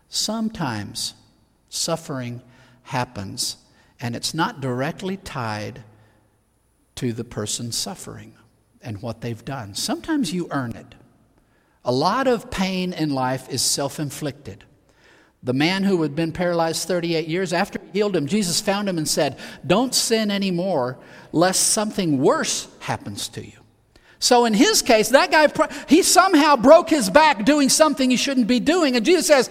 Sometimes 0.08 1.14
suffering 1.68 2.40
happens 2.84 3.56
and 4.00 4.14
it's 4.14 4.34
not 4.34 4.60
directly 4.60 5.16
tied 5.16 5.82
to 6.96 7.12
the 7.12 7.24
person 7.24 7.72
suffering 7.72 8.34
and 8.82 9.00
what 9.02 9.20
they've 9.20 9.44
done. 9.44 9.74
Sometimes 9.74 10.32
you 10.32 10.46
earn 10.50 10.72
it. 10.72 10.94
A 11.84 11.92
lot 11.92 12.26
of 12.26 12.50
pain 12.50 12.92
in 12.92 13.10
life 13.10 13.48
is 13.48 13.62
self 13.62 13.98
inflicted. 13.98 14.64
The 15.44 15.52
man 15.52 15.84
who 15.84 16.00
had 16.02 16.16
been 16.16 16.32
paralyzed 16.32 16.88
38 16.88 17.28
years, 17.28 17.52
after 17.52 17.78
he 17.78 17.98
healed 17.98 18.16
him, 18.16 18.26
Jesus 18.26 18.62
found 18.62 18.88
him 18.88 18.96
and 18.96 19.06
said, 19.06 19.38
Don't 19.66 19.94
sin 19.94 20.30
anymore, 20.30 20.98
lest 21.32 21.68
something 21.68 22.18
worse 22.18 22.66
happens 22.80 23.28
to 23.28 23.44
you. 23.44 23.58
So 24.18 24.46
in 24.46 24.54
his 24.54 24.80
case, 24.80 25.10
that 25.10 25.30
guy, 25.30 25.48
he 25.86 26.02
somehow 26.02 26.56
broke 26.56 26.88
his 26.88 27.10
back 27.10 27.44
doing 27.44 27.68
something 27.68 28.08
he 28.08 28.16
shouldn't 28.16 28.46
be 28.46 28.58
doing. 28.58 28.96
And 28.96 29.04
Jesus 29.04 29.26
says, 29.26 29.50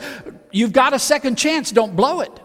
You've 0.51 0.73
got 0.73 0.93
a 0.93 0.99
second 0.99 1.37
chance, 1.37 1.71
don't 1.71 1.95
blow 1.95 2.21
it. 2.21 2.39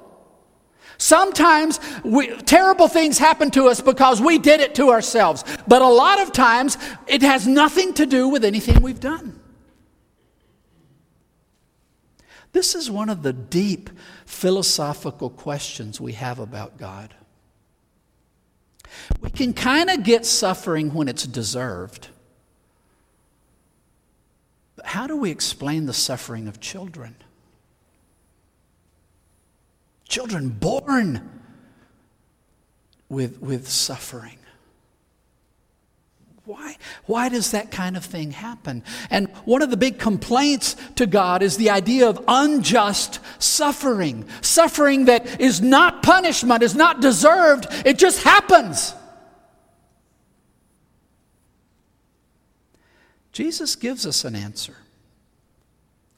Sometimes 0.99 1.81
we, 2.05 2.37
terrible 2.43 2.89
things 2.89 3.19
happen 3.19 3.51
to 3.53 3.69
us 3.69 3.81
because 3.81 4.21
we 4.21 4.39
did 4.39 4.61
it 4.61 4.75
to 4.75 4.91
ourselves. 4.91 5.43
But 5.67 5.81
a 5.81 5.89
lot 5.89 6.21
of 6.21 6.33
times, 6.33 6.77
it 7.07 7.23
has 7.23 7.47
nothing 7.47 7.95
to 7.95 8.05
do 8.05 8.29
with 8.29 8.45
anything 8.45 8.83
we've 8.83 9.01
done. 9.01 9.38
This 12.59 12.75
is 12.75 12.91
one 12.91 13.09
of 13.09 13.23
the 13.23 13.33
deep 13.33 13.89
philosophical 14.27 15.31
questions 15.31 16.01
we 16.01 16.15
have 16.15 16.41
about 16.41 16.77
God. 16.77 17.15
We 19.21 19.31
can 19.31 19.53
kind 19.53 19.89
of 19.89 20.03
get 20.03 20.27
suffering 20.27 20.93
when 20.93 21.07
it's 21.07 21.25
deserved. 21.25 22.09
But 24.75 24.87
how 24.87 25.07
do 25.07 25.17
we 25.17 25.31
explain 25.31 25.87
the 25.87 25.93
suffering 25.93 26.49
of 26.49 26.59
children? 26.59 27.15
Children 30.09 30.49
born 30.49 31.43
with, 33.09 33.41
with 33.41 33.69
suffering. 33.69 34.38
Why? 36.49 36.79
Why 37.05 37.29
does 37.29 37.51
that 37.51 37.71
kind 37.71 37.95
of 37.95 38.03
thing 38.03 38.31
happen? 38.31 38.83
And 39.11 39.29
one 39.45 39.61
of 39.61 39.69
the 39.69 39.77
big 39.77 39.99
complaints 39.99 40.77
to 40.95 41.05
God 41.05 41.43
is 41.43 41.59
the 41.59 41.69
idea 41.69 42.09
of 42.09 42.25
unjust 42.27 43.21
suffering. 43.39 44.25
Suffering 44.41 45.05
that 45.05 45.43
is 45.43 45.61
not 45.61 46.03
punishment, 46.03 46.63
is 46.63 46.75
not 46.75 47.03
deserved, 47.03 47.67
it 47.85 47.99
just 47.99 48.23
happens. 48.23 48.95
Jesus 53.31 53.77
gives 53.77 54.07
us 54.07 54.25
an 54.25 54.35
answer. 54.35 54.79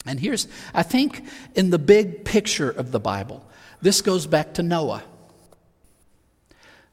And 0.07 0.21
here's, 0.21 0.47
I 0.73 0.85
think, 0.85 1.25
in 1.57 1.71
the 1.71 1.79
big 1.79 2.25
picture 2.25 2.71
of 2.71 2.93
the 2.93 3.01
Bible, 3.01 3.45
this 3.83 4.01
goes 4.01 4.29
back 4.29 4.55
to 4.55 4.63
Noah. 4.63 5.03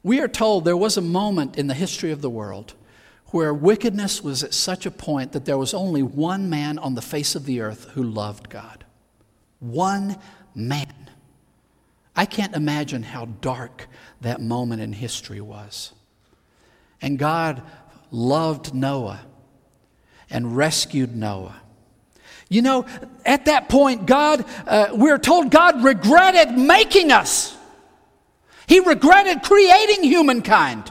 We 0.02 0.18
are 0.18 0.26
told 0.26 0.64
there 0.64 0.76
was 0.76 0.96
a 0.96 1.00
moment 1.00 1.56
in 1.56 1.68
the 1.68 1.74
history 1.74 2.10
of 2.10 2.20
the 2.20 2.30
world 2.30 2.74
where 3.30 3.52
wickedness 3.52 4.22
was 4.22 4.42
at 4.42 4.54
such 4.54 4.86
a 4.86 4.90
point 4.90 5.32
that 5.32 5.44
there 5.44 5.58
was 5.58 5.74
only 5.74 6.02
one 6.02 6.48
man 6.48 6.78
on 6.78 6.94
the 6.94 7.02
face 7.02 7.34
of 7.34 7.44
the 7.44 7.60
earth 7.60 7.90
who 7.90 8.02
loved 8.02 8.48
God. 8.48 8.84
One 9.60 10.16
man. 10.54 11.10
I 12.16 12.24
can't 12.24 12.56
imagine 12.56 13.02
how 13.02 13.26
dark 13.26 13.86
that 14.22 14.40
moment 14.40 14.82
in 14.82 14.92
history 14.92 15.40
was. 15.40 15.92
And 17.00 17.18
God 17.18 17.62
loved 18.10 18.74
Noah 18.74 19.20
and 20.30 20.56
rescued 20.56 21.14
Noah. 21.14 21.60
You 22.48 22.62
know, 22.62 22.86
at 23.26 23.44
that 23.44 23.68
point, 23.68 24.06
God, 24.06 24.44
uh, 24.66 24.88
we're 24.92 25.18
told 25.18 25.50
God 25.50 25.84
regretted 25.84 26.56
making 26.56 27.12
us. 27.12 27.56
He 28.66 28.80
regretted 28.80 29.42
creating 29.42 30.04
humankind. 30.04 30.90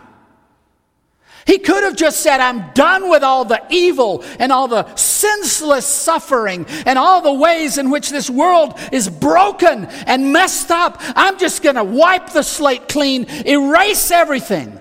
He 1.48 1.60
could 1.60 1.84
have 1.84 1.96
just 1.96 2.20
said, 2.20 2.42
I'm 2.42 2.72
done 2.74 3.10
with 3.10 3.24
all 3.24 3.46
the 3.46 3.63
evil 3.70 4.24
and 4.38 4.51
all 4.51 4.68
the 4.68 4.94
senseless 4.96 5.86
suffering 5.86 6.66
and 6.86 7.00
all 7.00 7.22
the 7.22 7.34
ways 7.34 7.77
in 7.77 7.89
which 7.89 8.10
this 8.10 8.30
world 8.30 8.77
is 8.92 9.10
broken 9.10 9.86
and 9.86 10.34
messed 10.34 10.72
up. 10.72 10.98
I'm 11.00 11.39
just 11.39 11.63
going 11.63 11.77
to 11.77 11.86
wipe 11.86 12.32
the 12.32 12.44
slate 12.44 12.89
clean, 12.89 13.27
erase 13.46 14.12
everything, 14.12 14.77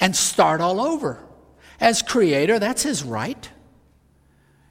and 0.00 0.16
start 0.16 0.60
all 0.60 0.80
over. 0.80 1.24
As 1.80 2.02
creator, 2.02 2.58
that's 2.58 2.82
his 2.82 3.04
right. 3.04 3.48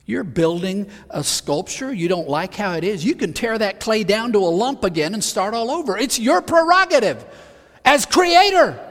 You're 0.06 0.26
building 0.26 0.90
a 1.10 1.24
sculpture, 1.24 1.94
you 1.94 2.10
don't 2.10 2.28
like 2.28 2.54
how 2.54 2.74
it 2.74 2.84
is, 2.84 3.06
you 3.06 3.16
can 3.16 3.32
tear 3.32 3.58
that 3.58 3.80
clay 3.80 4.04
down 4.04 4.34
to 4.34 4.40
a 4.40 4.52
lump 4.52 4.84
again 4.84 5.14
and 5.14 5.24
start 5.24 5.54
all 5.54 5.72
over. 5.72 5.98
It's 5.98 6.20
your 6.20 6.42
prerogative 6.42 7.26
as 7.86 8.06
creator. 8.06 8.84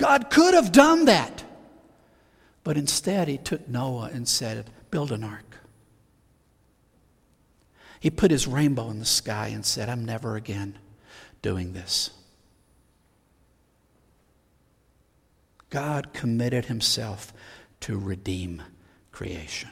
God 0.00 0.30
could 0.30 0.54
have 0.54 0.72
done 0.72 1.04
that. 1.04 1.44
But 2.64 2.78
instead, 2.78 3.28
he 3.28 3.36
took 3.36 3.68
Noah 3.68 4.08
and 4.14 4.26
said, 4.26 4.70
Build 4.90 5.12
an 5.12 5.22
ark. 5.22 5.58
He 8.00 8.08
put 8.08 8.30
his 8.30 8.46
rainbow 8.46 8.88
in 8.88 8.98
the 8.98 9.04
sky 9.04 9.48
and 9.48 9.64
said, 9.64 9.90
I'm 9.90 10.06
never 10.06 10.36
again 10.36 10.78
doing 11.42 11.74
this. 11.74 12.10
God 15.68 16.14
committed 16.14 16.64
himself 16.64 17.34
to 17.80 17.98
redeem 17.98 18.62
creation. 19.12 19.68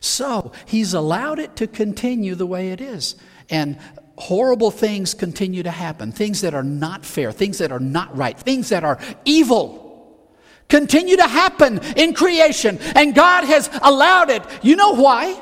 So 0.00 0.52
he's 0.66 0.94
allowed 0.94 1.38
it 1.38 1.56
to 1.56 1.66
continue 1.66 2.34
the 2.34 2.46
way 2.46 2.70
it 2.70 2.80
is. 2.80 3.16
And 3.50 3.78
horrible 4.16 4.70
things 4.70 5.12
continue 5.12 5.62
to 5.62 5.70
happen 5.70 6.12
things 6.12 6.42
that 6.42 6.54
are 6.54 6.62
not 6.62 7.04
fair, 7.04 7.32
things 7.32 7.58
that 7.58 7.72
are 7.72 7.80
not 7.80 8.16
right, 8.16 8.38
things 8.38 8.68
that 8.68 8.84
are 8.84 8.98
evil 9.24 9.82
continue 10.68 11.16
to 11.16 11.26
happen 11.26 11.78
in 11.96 12.14
creation. 12.14 12.78
And 12.94 13.14
God 13.14 13.44
has 13.44 13.68
allowed 13.82 14.30
it. 14.30 14.42
You 14.62 14.76
know 14.76 14.92
why? 14.92 15.40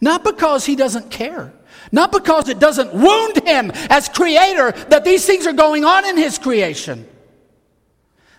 Not 0.00 0.22
because 0.24 0.64
He 0.66 0.76
doesn't 0.76 1.10
care. 1.10 1.52
Not 1.92 2.12
because 2.12 2.48
it 2.48 2.58
doesn't 2.58 2.92
wound 2.92 3.46
him 3.46 3.70
as 3.90 4.08
creator 4.08 4.72
that 4.88 5.04
these 5.04 5.24
things 5.26 5.46
are 5.46 5.52
going 5.52 5.84
on 5.84 6.04
in 6.04 6.16
his 6.16 6.38
creation, 6.38 7.06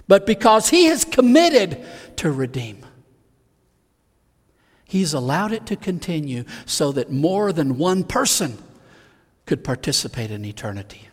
but 0.07 0.25
because 0.25 0.69
he 0.69 0.85
has 0.85 1.05
committed 1.05 1.85
to 2.17 2.31
redeem. 2.31 2.84
He's 4.95 5.13
allowed 5.13 5.51
it 5.51 5.65
to 5.65 5.75
continue 5.75 6.45
so 6.65 6.93
that 6.93 7.11
more 7.11 7.51
than 7.51 7.77
one 7.77 8.05
person 8.05 8.57
could 9.45 9.61
participate 9.61 10.31
in 10.31 10.45
eternity. 10.45 11.09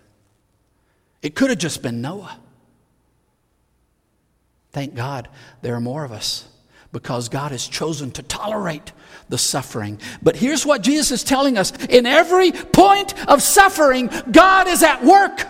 It 1.21 1.35
could 1.35 1.51
have 1.51 1.59
just 1.59 1.83
been 1.83 2.01
Noah. 2.01 2.39
Thank 4.71 4.95
God 4.95 5.27
there 5.63 5.75
are 5.75 5.81
more 5.81 6.05
of 6.05 6.13
us 6.13 6.49
because 6.93 7.29
God 7.29 7.51
has 7.51 7.67
chosen 7.67 8.13
to 8.13 8.23
tolerate 8.23 8.93
the 9.29 9.37
suffering. 9.37 9.99
But 10.23 10.37
here's 10.37 10.65
what 10.65 10.83
Jesus 10.83 11.11
is 11.11 11.25
telling 11.25 11.59
us 11.59 11.73
in 11.87 12.07
every 12.07 12.53
point 12.53 13.15
of 13.29 13.43
suffering, 13.43 14.11
God 14.31 14.69
is 14.69 14.85
at 14.85 15.05
work. 15.05 15.45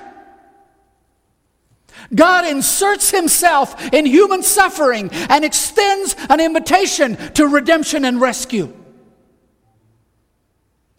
God 2.15 2.47
inserts 2.47 3.11
himself 3.11 3.93
in 3.93 4.07
human 4.07 4.43
suffering 4.43 5.11
and 5.13 5.45
extends 5.45 6.15
an 6.29 6.41
invitation 6.41 7.17
to 7.35 7.47
redemption 7.47 8.05
and 8.05 8.21
rescue. 8.21 8.73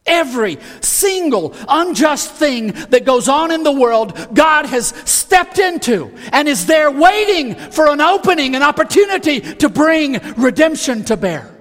Every 0.05 0.57
single 0.81 1.55
unjust 1.67 2.31
thing 2.31 2.73
that 2.89 3.05
goes 3.05 3.29
on 3.29 3.51
in 3.51 3.63
the 3.63 3.71
world, 3.71 4.17
God 4.33 4.65
has 4.65 4.87
stepped 5.05 5.59
into 5.59 6.11
and 6.33 6.47
is 6.49 6.65
there 6.65 6.91
waiting 6.91 7.55
for 7.55 7.87
an 7.87 8.01
opening, 8.01 8.55
an 8.55 8.63
opportunity 8.63 9.39
to 9.39 9.69
bring 9.69 10.19
redemption 10.35 11.05
to 11.05 11.15
bear. 11.15 11.52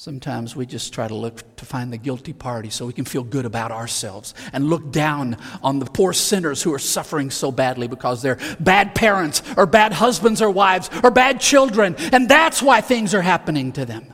Sometimes 0.00 0.56
we 0.56 0.64
just 0.64 0.94
try 0.94 1.06
to 1.06 1.14
look 1.14 1.56
to 1.56 1.66
find 1.66 1.92
the 1.92 1.98
guilty 1.98 2.32
party 2.32 2.70
so 2.70 2.86
we 2.86 2.94
can 2.94 3.04
feel 3.04 3.22
good 3.22 3.44
about 3.44 3.70
ourselves 3.70 4.32
and 4.54 4.70
look 4.70 4.90
down 4.90 5.36
on 5.62 5.78
the 5.78 5.84
poor 5.84 6.14
sinners 6.14 6.62
who 6.62 6.72
are 6.72 6.78
suffering 6.78 7.28
so 7.30 7.52
badly 7.52 7.86
because 7.86 8.22
they're 8.22 8.38
bad 8.58 8.94
parents 8.94 9.42
or 9.58 9.66
bad 9.66 9.92
husbands 9.92 10.40
or 10.40 10.50
wives 10.50 10.88
or 11.04 11.10
bad 11.10 11.38
children, 11.38 11.96
and 12.12 12.30
that's 12.30 12.62
why 12.62 12.80
things 12.80 13.12
are 13.12 13.20
happening 13.20 13.72
to 13.72 13.84
them. 13.84 14.10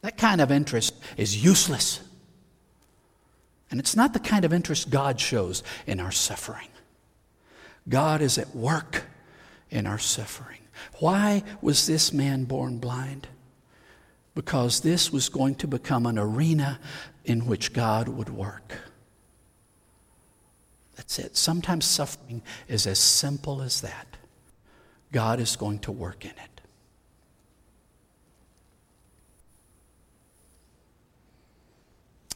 That 0.00 0.16
kind 0.16 0.40
of 0.40 0.50
interest 0.50 1.00
is 1.16 1.44
useless. 1.44 2.00
And 3.70 3.78
it's 3.78 3.94
not 3.94 4.12
the 4.12 4.18
kind 4.18 4.44
of 4.44 4.52
interest 4.52 4.90
God 4.90 5.20
shows 5.20 5.62
in 5.86 6.00
our 6.00 6.10
suffering. 6.10 6.66
God 7.88 8.22
is 8.22 8.38
at 8.38 8.56
work 8.56 9.04
in 9.70 9.86
our 9.86 10.00
suffering. 10.00 10.58
Why 10.98 11.44
was 11.60 11.86
this 11.86 12.12
man 12.12 12.42
born 12.42 12.78
blind? 12.78 13.28
Because 14.34 14.80
this 14.80 15.12
was 15.12 15.28
going 15.28 15.54
to 15.56 15.66
become 15.66 16.06
an 16.06 16.18
arena 16.18 16.78
in 17.24 17.46
which 17.46 17.72
God 17.72 18.08
would 18.08 18.30
work. 18.30 18.78
That's 20.96 21.18
it. 21.18 21.36
Sometimes 21.36 21.84
suffering 21.84 22.42
is 22.68 22.86
as 22.86 22.98
simple 22.98 23.60
as 23.62 23.80
that. 23.80 24.06
God 25.10 25.40
is 25.40 25.56
going 25.56 25.80
to 25.80 25.92
work 25.92 26.24
in 26.24 26.30
it. 26.30 26.60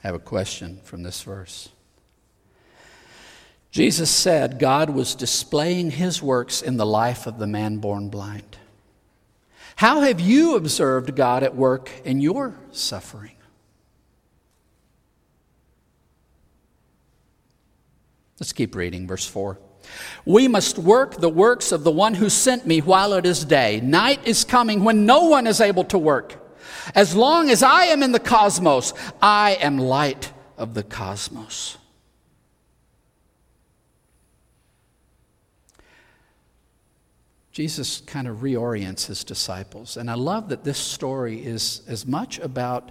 I 0.04 0.08
have 0.08 0.14
a 0.14 0.20
question 0.20 0.80
from 0.84 1.02
this 1.02 1.22
verse. 1.22 1.70
Jesus 3.70 4.10
said 4.10 4.58
God 4.58 4.90
was 4.90 5.14
displaying 5.14 5.90
his 5.90 6.22
works 6.22 6.62
in 6.62 6.76
the 6.76 6.86
life 6.86 7.26
of 7.26 7.38
the 7.38 7.46
man 7.46 7.78
born 7.78 8.08
blind. 8.08 8.56
How 9.76 10.00
have 10.00 10.20
you 10.20 10.56
observed 10.56 11.14
God 11.14 11.42
at 11.42 11.54
work 11.54 11.90
in 12.04 12.20
your 12.20 12.54
suffering? 12.72 13.36
Let's 18.40 18.54
keep 18.54 18.74
reading, 18.74 19.06
verse 19.06 19.26
4. 19.26 19.58
We 20.24 20.48
must 20.48 20.78
work 20.78 21.20
the 21.20 21.28
works 21.28 21.72
of 21.72 21.84
the 21.84 21.90
one 21.90 22.14
who 22.14 22.30
sent 22.30 22.66
me 22.66 22.80
while 22.80 23.12
it 23.12 23.26
is 23.26 23.44
day. 23.44 23.80
Night 23.82 24.26
is 24.26 24.44
coming 24.44 24.82
when 24.82 25.04
no 25.04 25.24
one 25.26 25.46
is 25.46 25.60
able 25.60 25.84
to 25.84 25.98
work. 25.98 26.42
As 26.94 27.14
long 27.14 27.50
as 27.50 27.62
I 27.62 27.84
am 27.84 28.02
in 28.02 28.12
the 28.12 28.18
cosmos, 28.18 28.94
I 29.20 29.58
am 29.60 29.78
light 29.78 30.32
of 30.56 30.72
the 30.72 30.82
cosmos. 30.82 31.76
Jesus 37.56 38.02
kind 38.02 38.28
of 38.28 38.40
reorients 38.40 39.06
his 39.06 39.24
disciples. 39.24 39.96
And 39.96 40.10
I 40.10 40.14
love 40.14 40.50
that 40.50 40.62
this 40.62 40.76
story 40.76 41.42
is 41.42 41.80
as 41.88 42.06
much 42.06 42.38
about 42.38 42.90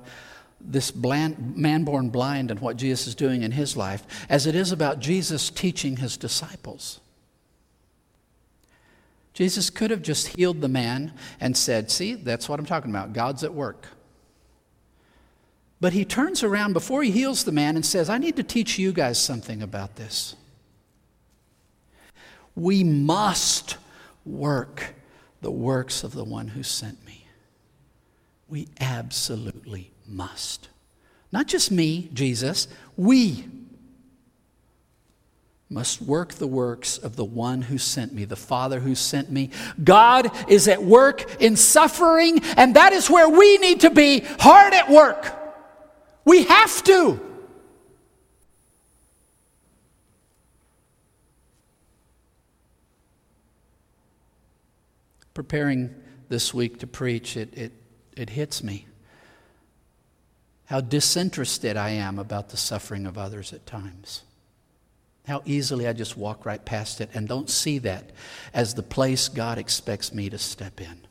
this 0.60 0.90
bland, 0.90 1.56
man 1.56 1.84
born 1.84 2.10
blind 2.10 2.50
and 2.50 2.60
what 2.60 2.76
Jesus 2.76 3.06
is 3.06 3.14
doing 3.14 3.44
in 3.44 3.52
his 3.52 3.78
life 3.78 4.26
as 4.28 4.48
it 4.48 4.56
is 4.56 4.72
about 4.72 5.00
Jesus 5.00 5.52
teaching 5.52 5.98
his 5.98 6.18
disciples. 6.18 7.00
Jesus 9.36 9.70
could 9.70 9.92
have 9.92 10.02
just 10.02 10.30
healed 10.30 10.62
the 10.62 10.68
man 10.68 11.14
and 11.40 11.56
said, 11.56 11.92
See, 11.92 12.16
that's 12.16 12.50
what 12.50 12.60
I'm 12.60 12.66
talking 12.66 12.90
about. 12.90 13.14
God's 13.14 13.44
at 13.44 13.54
work. 13.54 13.90
But 15.80 15.94
he 15.94 16.06
turns 16.06 16.42
around 16.42 16.74
before 16.74 17.04
he 17.04 17.12
heals 17.12 17.44
the 17.44 17.52
man 17.52 17.76
and 17.76 17.86
says, 17.86 18.10
I 18.10 18.18
need 18.18 18.36
to 18.38 18.44
teach 18.44 18.80
you 18.80 18.94
guys 18.94 19.22
something 19.22 19.62
about 19.62 19.96
this. 19.96 20.36
We 22.56 22.84
must 22.84 23.78
work 24.26 24.96
the 25.42 25.52
works 25.52 26.04
of 26.04 26.14
the 26.14 26.24
one 26.24 26.50
who 26.50 26.64
sent 26.64 27.06
me. 27.06 27.28
We 28.48 28.68
absolutely 28.80 29.92
must. 30.08 30.70
Not 31.32 31.48
just 31.48 31.72
me, 31.72 32.10
Jesus, 32.14 32.68
we 32.98 33.46
must 35.70 36.02
work 36.02 36.34
the 36.34 36.48
works 36.48 36.98
of 36.98 37.16
the 37.16 37.26
one 37.26 37.64
who 37.64 37.78
sent 37.78 38.14
me, 38.14 38.24
the 38.26 38.36
Father 38.36 38.80
who 38.80 38.96
sent 38.96 39.32
me. 39.32 39.50
God 39.84 40.32
is 40.50 40.68
at 40.68 40.84
work 40.84 41.42
in 41.42 41.56
suffering, 41.56 42.40
and 42.56 42.76
that 42.76 42.94
is 42.94 43.10
where 43.10 43.28
we 43.28 43.58
need 43.58 43.82
to 43.82 43.90
be 43.90 44.22
hard 44.40 44.74
at 44.74 44.90
work. 44.90 45.36
We 46.24 46.44
have 46.44 46.84
to. 46.86 47.20
Preparing 55.36 55.94
this 56.30 56.54
week 56.54 56.80
to 56.80 56.88
preach, 56.88 57.38
it, 57.38 57.56
it, 57.56 57.72
it 58.18 58.32
hits 58.32 58.64
me 58.64 58.88
how 60.66 60.82
disinterested 60.82 61.78
I 61.78 61.90
am 61.90 62.18
about 62.18 62.50
the 62.50 62.58
suffering 62.58 63.06
of 63.06 63.20
others 63.20 63.54
at 63.54 63.68
times. 63.68 64.24
How 65.28 65.44
easily 65.46 65.88
I 65.88 65.94
just 65.94 66.18
walk 66.18 66.46
right 66.46 66.64
past 66.64 67.02
it 67.02 67.10
and 67.14 67.28
don't 67.28 67.50
see 67.50 67.78
that 67.80 68.12
as 68.54 68.74
the 68.74 68.82
place 68.82 69.28
God 69.28 69.60
expects 69.60 70.14
me 70.14 70.30
to 70.30 70.38
step 70.40 70.82
in 70.82 71.06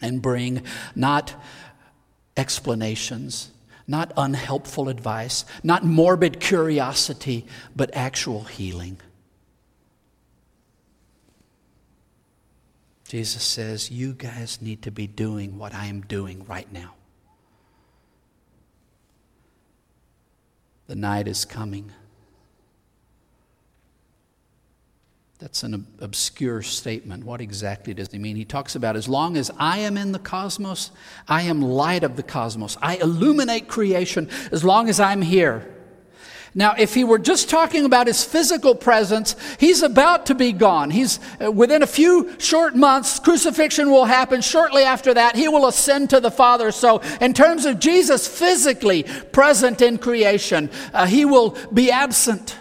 and 0.00 0.22
bring 0.22 0.62
not 0.96 1.34
explanations, 2.36 3.50
not 3.86 4.12
unhelpful 4.16 4.88
advice, 4.88 5.44
not 5.62 5.84
morbid 5.84 6.40
curiosity, 6.40 7.46
but 7.76 7.90
actual 7.94 8.44
healing. 8.44 8.98
Jesus 13.10 13.42
says, 13.42 13.90
You 13.90 14.12
guys 14.12 14.62
need 14.62 14.82
to 14.82 14.92
be 14.92 15.08
doing 15.08 15.58
what 15.58 15.74
I 15.74 15.86
am 15.86 16.02
doing 16.02 16.46
right 16.46 16.72
now. 16.72 16.94
The 20.86 20.94
night 20.94 21.26
is 21.26 21.44
coming. 21.44 21.90
That's 25.40 25.64
an 25.64 25.88
obscure 25.98 26.62
statement. 26.62 27.24
What 27.24 27.40
exactly 27.40 27.94
does 27.94 28.12
he 28.12 28.18
mean? 28.20 28.36
He 28.36 28.44
talks 28.44 28.76
about 28.76 28.94
as 28.94 29.08
long 29.08 29.36
as 29.36 29.50
I 29.58 29.78
am 29.78 29.96
in 29.96 30.12
the 30.12 30.20
cosmos, 30.20 30.92
I 31.26 31.42
am 31.42 31.62
light 31.62 32.04
of 32.04 32.14
the 32.14 32.22
cosmos. 32.22 32.76
I 32.80 32.94
illuminate 32.98 33.66
creation 33.66 34.30
as 34.52 34.62
long 34.62 34.88
as 34.88 35.00
I'm 35.00 35.20
here. 35.20 35.79
Now, 36.54 36.74
if 36.76 36.94
he 36.94 37.04
were 37.04 37.18
just 37.18 37.48
talking 37.48 37.84
about 37.84 38.08
his 38.08 38.24
physical 38.24 38.74
presence, 38.74 39.36
he's 39.58 39.82
about 39.82 40.26
to 40.26 40.34
be 40.34 40.52
gone. 40.52 40.90
He's 40.90 41.20
uh, 41.42 41.50
within 41.50 41.82
a 41.82 41.86
few 41.86 42.32
short 42.38 42.74
months, 42.74 43.20
crucifixion 43.20 43.90
will 43.90 44.06
happen. 44.06 44.40
Shortly 44.40 44.82
after 44.82 45.14
that, 45.14 45.36
he 45.36 45.48
will 45.48 45.66
ascend 45.66 46.10
to 46.10 46.20
the 46.20 46.30
Father. 46.30 46.72
So, 46.72 47.02
in 47.20 47.34
terms 47.34 47.66
of 47.66 47.78
Jesus 47.78 48.26
physically 48.26 49.04
present 49.32 49.80
in 49.80 49.98
creation, 49.98 50.70
uh, 50.92 51.06
he 51.06 51.24
will 51.24 51.56
be 51.72 51.90
absent. 51.90 52.56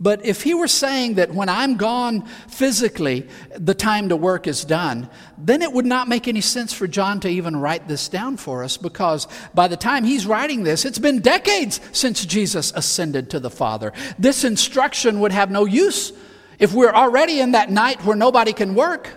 But 0.00 0.26
if 0.26 0.42
he 0.42 0.54
were 0.54 0.68
saying 0.68 1.14
that 1.14 1.32
when 1.32 1.48
I'm 1.48 1.76
gone 1.76 2.26
physically, 2.48 3.28
the 3.56 3.74
time 3.74 4.08
to 4.08 4.16
work 4.16 4.48
is 4.48 4.64
done, 4.64 5.08
then 5.38 5.62
it 5.62 5.72
would 5.72 5.86
not 5.86 6.08
make 6.08 6.26
any 6.26 6.40
sense 6.40 6.72
for 6.72 6.88
John 6.88 7.20
to 7.20 7.28
even 7.28 7.56
write 7.56 7.86
this 7.86 8.08
down 8.08 8.36
for 8.36 8.64
us 8.64 8.76
because 8.76 9.28
by 9.54 9.68
the 9.68 9.76
time 9.76 10.02
he's 10.02 10.26
writing 10.26 10.64
this, 10.64 10.84
it's 10.84 10.98
been 10.98 11.20
decades 11.20 11.80
since 11.92 12.26
Jesus 12.26 12.72
ascended 12.74 13.30
to 13.30 13.40
the 13.40 13.50
Father. 13.50 13.92
This 14.18 14.42
instruction 14.42 15.20
would 15.20 15.32
have 15.32 15.50
no 15.50 15.64
use 15.64 16.12
if 16.58 16.72
we're 16.72 16.92
already 16.92 17.40
in 17.40 17.52
that 17.52 17.70
night 17.70 18.04
where 18.04 18.16
nobody 18.16 18.52
can 18.52 18.74
work. 18.74 19.08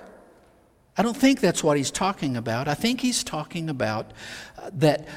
I 0.96 1.02
don't 1.02 1.18
think 1.18 1.40
that's 1.40 1.64
what 1.64 1.78
he's 1.78 1.92
talking 1.92 2.38
about. 2.38 2.68
I 2.68 2.76
think 2.76 3.02
he's 3.02 3.24
talking 3.24 3.70
about 3.70 4.12
uh, 4.58 4.70
that 4.74 5.08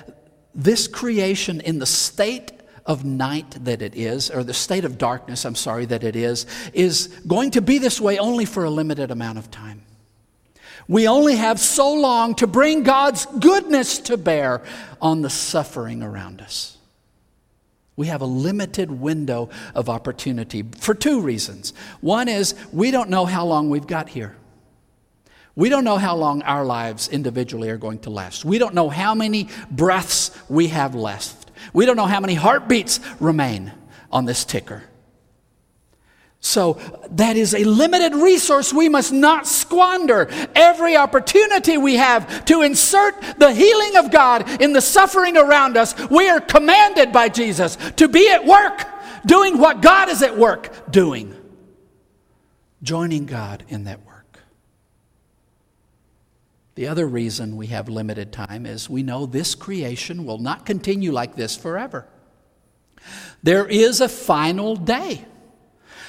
this 0.55 0.89
creation 0.89 1.61
in 1.61 1.79
the 1.79 1.87
state 1.87 2.53
of 2.87 3.05
night 3.05 3.65
that 3.65 3.83
it 3.83 3.95
is, 3.95 4.31
or 4.31 4.43
the 4.43 4.55
state 4.55 4.85
of 4.85 4.99
darkness, 4.99 5.45
I'm 5.45 5.55
sorry, 5.55 5.85
that 5.87 6.05
it 6.05 6.17
is, 6.17 6.47
is 6.73 7.09
going 7.27 7.53
to 7.53 7.61
be 7.61 7.79
this 7.79 8.01
way 8.01 8.19
only 8.19 8.45
for 8.45 8.65
a 8.65 8.71
limited 8.71 9.11
amount 9.11 9.39
of 9.39 9.51
time. 9.51 9.83
We 10.89 11.07
only 11.07 11.37
have 11.37 11.61
so 11.61 11.93
long 11.95 12.35
to 12.37 12.47
bring 12.47 12.83
God's 12.83 13.27
goodness 13.27 13.99
to 14.01 14.17
bear 14.17 14.63
on 15.01 15.23
the 15.23 15.31
suffering 15.31 16.03
around 16.03 16.41
us. 16.41 16.77
We 17.97 18.07
have 18.07 18.23
a 18.23 18.27
limited 18.27 18.91
window 18.91 19.51
of 19.75 19.89
opportunity 19.89 20.65
for 20.79 20.95
two 20.95 21.21
reasons. 21.21 21.75
One 22.01 22.29
is 22.29 22.55
we 22.73 22.91
don't 22.91 23.11
know 23.11 23.27
how 23.27 23.45
long 23.45 23.69
we've 23.69 23.87
got 23.87 24.09
here. 24.09 24.35
We 25.55 25.69
don't 25.69 25.85
know 25.85 25.99
how 25.99 26.17
long 26.17 26.43
our 26.43 26.65
lives 26.65 27.09
individually 27.09 27.69
are 27.69 27.77
going 27.77 27.99
to 28.01 28.11
last. 28.11 28.45
We 28.45 28.59
don't 28.59 28.75
know 28.75 28.89
how 28.89 29.15
many 29.15 29.49
breaths 29.71 30.31
we 30.49 30.69
have 30.69 30.95
left. 30.95 31.40
We 31.73 31.87
don't 31.87 31.97
know 31.97 32.07
how 32.07 32.21
many 32.21 32.35
heartbeats 32.35 33.01
remain 33.21 33.73
on 34.11 34.25
this 34.25 34.45
ticker. 34.45 34.85
So, 36.43 36.81
that 37.11 37.37
is 37.37 37.55
a 37.55 37.65
limited 37.65 38.15
resource 38.15 38.73
we 38.73 38.89
must 38.89 39.13
not 39.13 39.47
squander. 39.47 40.27
Every 40.55 40.97
opportunity 40.97 41.77
we 41.77 41.97
have 41.97 42.47
to 42.47 42.63
insert 42.63 43.21
the 43.39 43.53
healing 43.53 43.97
of 43.97 44.11
God 44.11 44.63
in 44.63 44.73
the 44.73 44.81
suffering 44.81 45.37
around 45.37 45.77
us, 45.77 45.95
we 46.09 46.31
are 46.31 46.41
commanded 46.41 47.13
by 47.13 47.29
Jesus 47.29 47.77
to 47.97 48.09
be 48.09 48.31
at 48.31 48.47
work, 48.47 48.87
doing 49.27 49.59
what 49.59 49.83
God 49.83 50.09
is 50.09 50.23
at 50.23 50.39
work 50.39 50.91
doing, 50.91 51.37
joining 52.83 53.27
God 53.27 53.63
in 53.69 53.85
that 53.85 54.01
work. 54.07 54.10
The 56.81 56.89
other 56.89 57.07
reason 57.07 57.59
we 57.59 57.67
have 57.67 57.91
limited 57.91 58.33
time 58.33 58.65
is 58.65 58.89
we 58.89 59.03
know 59.03 59.27
this 59.27 59.55
creation 59.55 60.25
will 60.25 60.39
not 60.39 60.65
continue 60.65 61.13
like 61.13 61.37
this 61.37 61.55
forever. 61.55 62.09
There 63.43 63.67
is 63.67 64.01
a 64.01 64.09
final 64.09 64.77
day. 64.77 65.27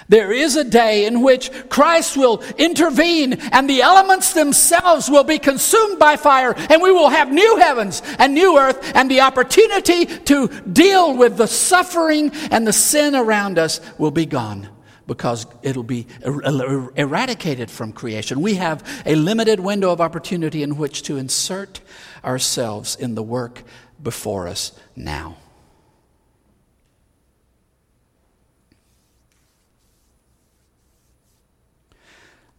There 0.08 0.32
is 0.32 0.56
a 0.56 0.64
day 0.64 1.04
in 1.08 1.24
which 1.24 1.52
Christ 1.68 2.16
will 2.16 2.42
intervene 2.58 3.34
and 3.52 3.70
the 3.70 3.82
elements 3.82 4.32
themselves 4.32 5.10
will 5.10 5.26
be 5.26 5.40
consumed 5.40 6.00
by 6.00 6.16
fire, 6.16 6.54
and 6.70 6.82
we 6.82 6.94
will 6.94 7.10
have 7.10 7.34
new 7.34 7.58
heavens 7.58 8.02
and 8.18 8.34
new 8.34 8.58
earth, 8.58 8.94
and 8.96 9.12
the 9.12 9.20
opportunity 9.20 10.06
to 10.06 10.48
deal 10.72 11.18
with 11.18 11.36
the 11.36 11.48
suffering 11.48 12.32
and 12.50 12.66
the 12.66 12.72
sin 12.72 13.14
around 13.14 13.60
us 13.60 13.82
will 13.98 14.10
be 14.10 14.26
gone 14.26 14.70
because 15.08 15.46
it'll 15.62 15.84
be 15.84 16.08
er, 16.26 16.42
er, 16.46 16.94
eradicated 16.96 17.70
from 17.70 17.92
creation. 17.92 18.42
We 18.42 18.56
have 18.56 18.84
a 19.06 19.16
limited 19.16 19.60
window 19.60 19.92
of 19.92 20.02
opportunity 20.02 20.64
in 20.64 20.78
which 20.78 21.04
to 21.04 21.18
insert 21.18 21.82
ourselves 22.24 22.96
in 22.96 23.16
the 23.16 23.24
work 23.24 23.64
before 24.02 24.48
us 24.48 24.72
now. 24.96 25.38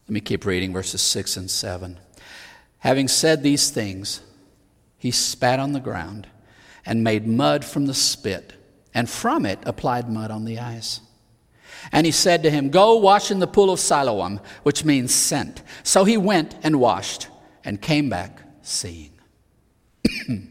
Let 0.07 0.15
me 0.15 0.21
keep 0.21 0.45
reading 0.45 0.73
verses 0.73 1.01
6 1.01 1.37
and 1.37 1.51
7. 1.51 1.99
Having 2.81 3.09
said 3.09 3.43
these 3.43 3.71
things, 3.71 4.21
he 4.99 5.11
spat 5.11 5.59
on 5.59 5.73
the 5.73 5.81
ground 5.81 6.27
and 6.85 7.05
made 7.05 7.27
mud 7.27 7.65
from 7.65 7.87
the 7.87 7.95
spit, 7.95 8.53
and 8.93 9.09
from 9.09 9.47
it 9.47 9.59
applied 9.65 10.11
mud 10.11 10.31
on 10.31 10.45
the 10.45 10.59
eyes. 10.59 11.01
And 11.91 12.07
he 12.07 12.13
said 12.13 12.43
to 12.43 12.51
him, 12.51 12.71
Go 12.71 12.97
wash 12.97 13.31
in 13.31 13.41
the 13.41 13.47
pool 13.47 13.71
of 13.71 13.81
Siloam, 13.81 14.41
which 14.63 14.85
means 14.85 15.15
sent. 15.15 15.63
So 15.83 16.05
he 16.05 16.17
went 16.17 16.55
and 16.63 16.79
washed 16.79 17.29
and 17.65 17.81
came 17.81 18.09
back 18.09 18.41
seeing. 18.63 19.11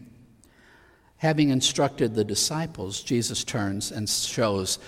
Having 1.18 1.50
instructed 1.50 2.16
the 2.16 2.24
disciples, 2.24 3.04
Jesus 3.04 3.44
turns 3.44 3.92
and 3.92 4.10
shows 4.10 4.80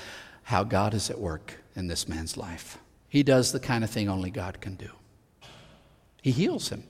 how 0.44 0.64
God 0.64 0.94
is 0.94 1.10
at 1.10 1.20
work 1.20 1.64
in 1.76 1.88
this 1.88 2.08
man's 2.08 2.36
life. 2.36 2.78
He 3.08 3.24
does 3.24 3.52
the 3.52 3.60
kind 3.60 3.84
of 3.84 3.90
thing 3.90 4.10
only 4.10 4.32
God 4.32 4.60
can 4.60 4.76
do. 4.76 4.90
He 6.22 6.32
heals 6.32 6.70
him. 6.70 6.84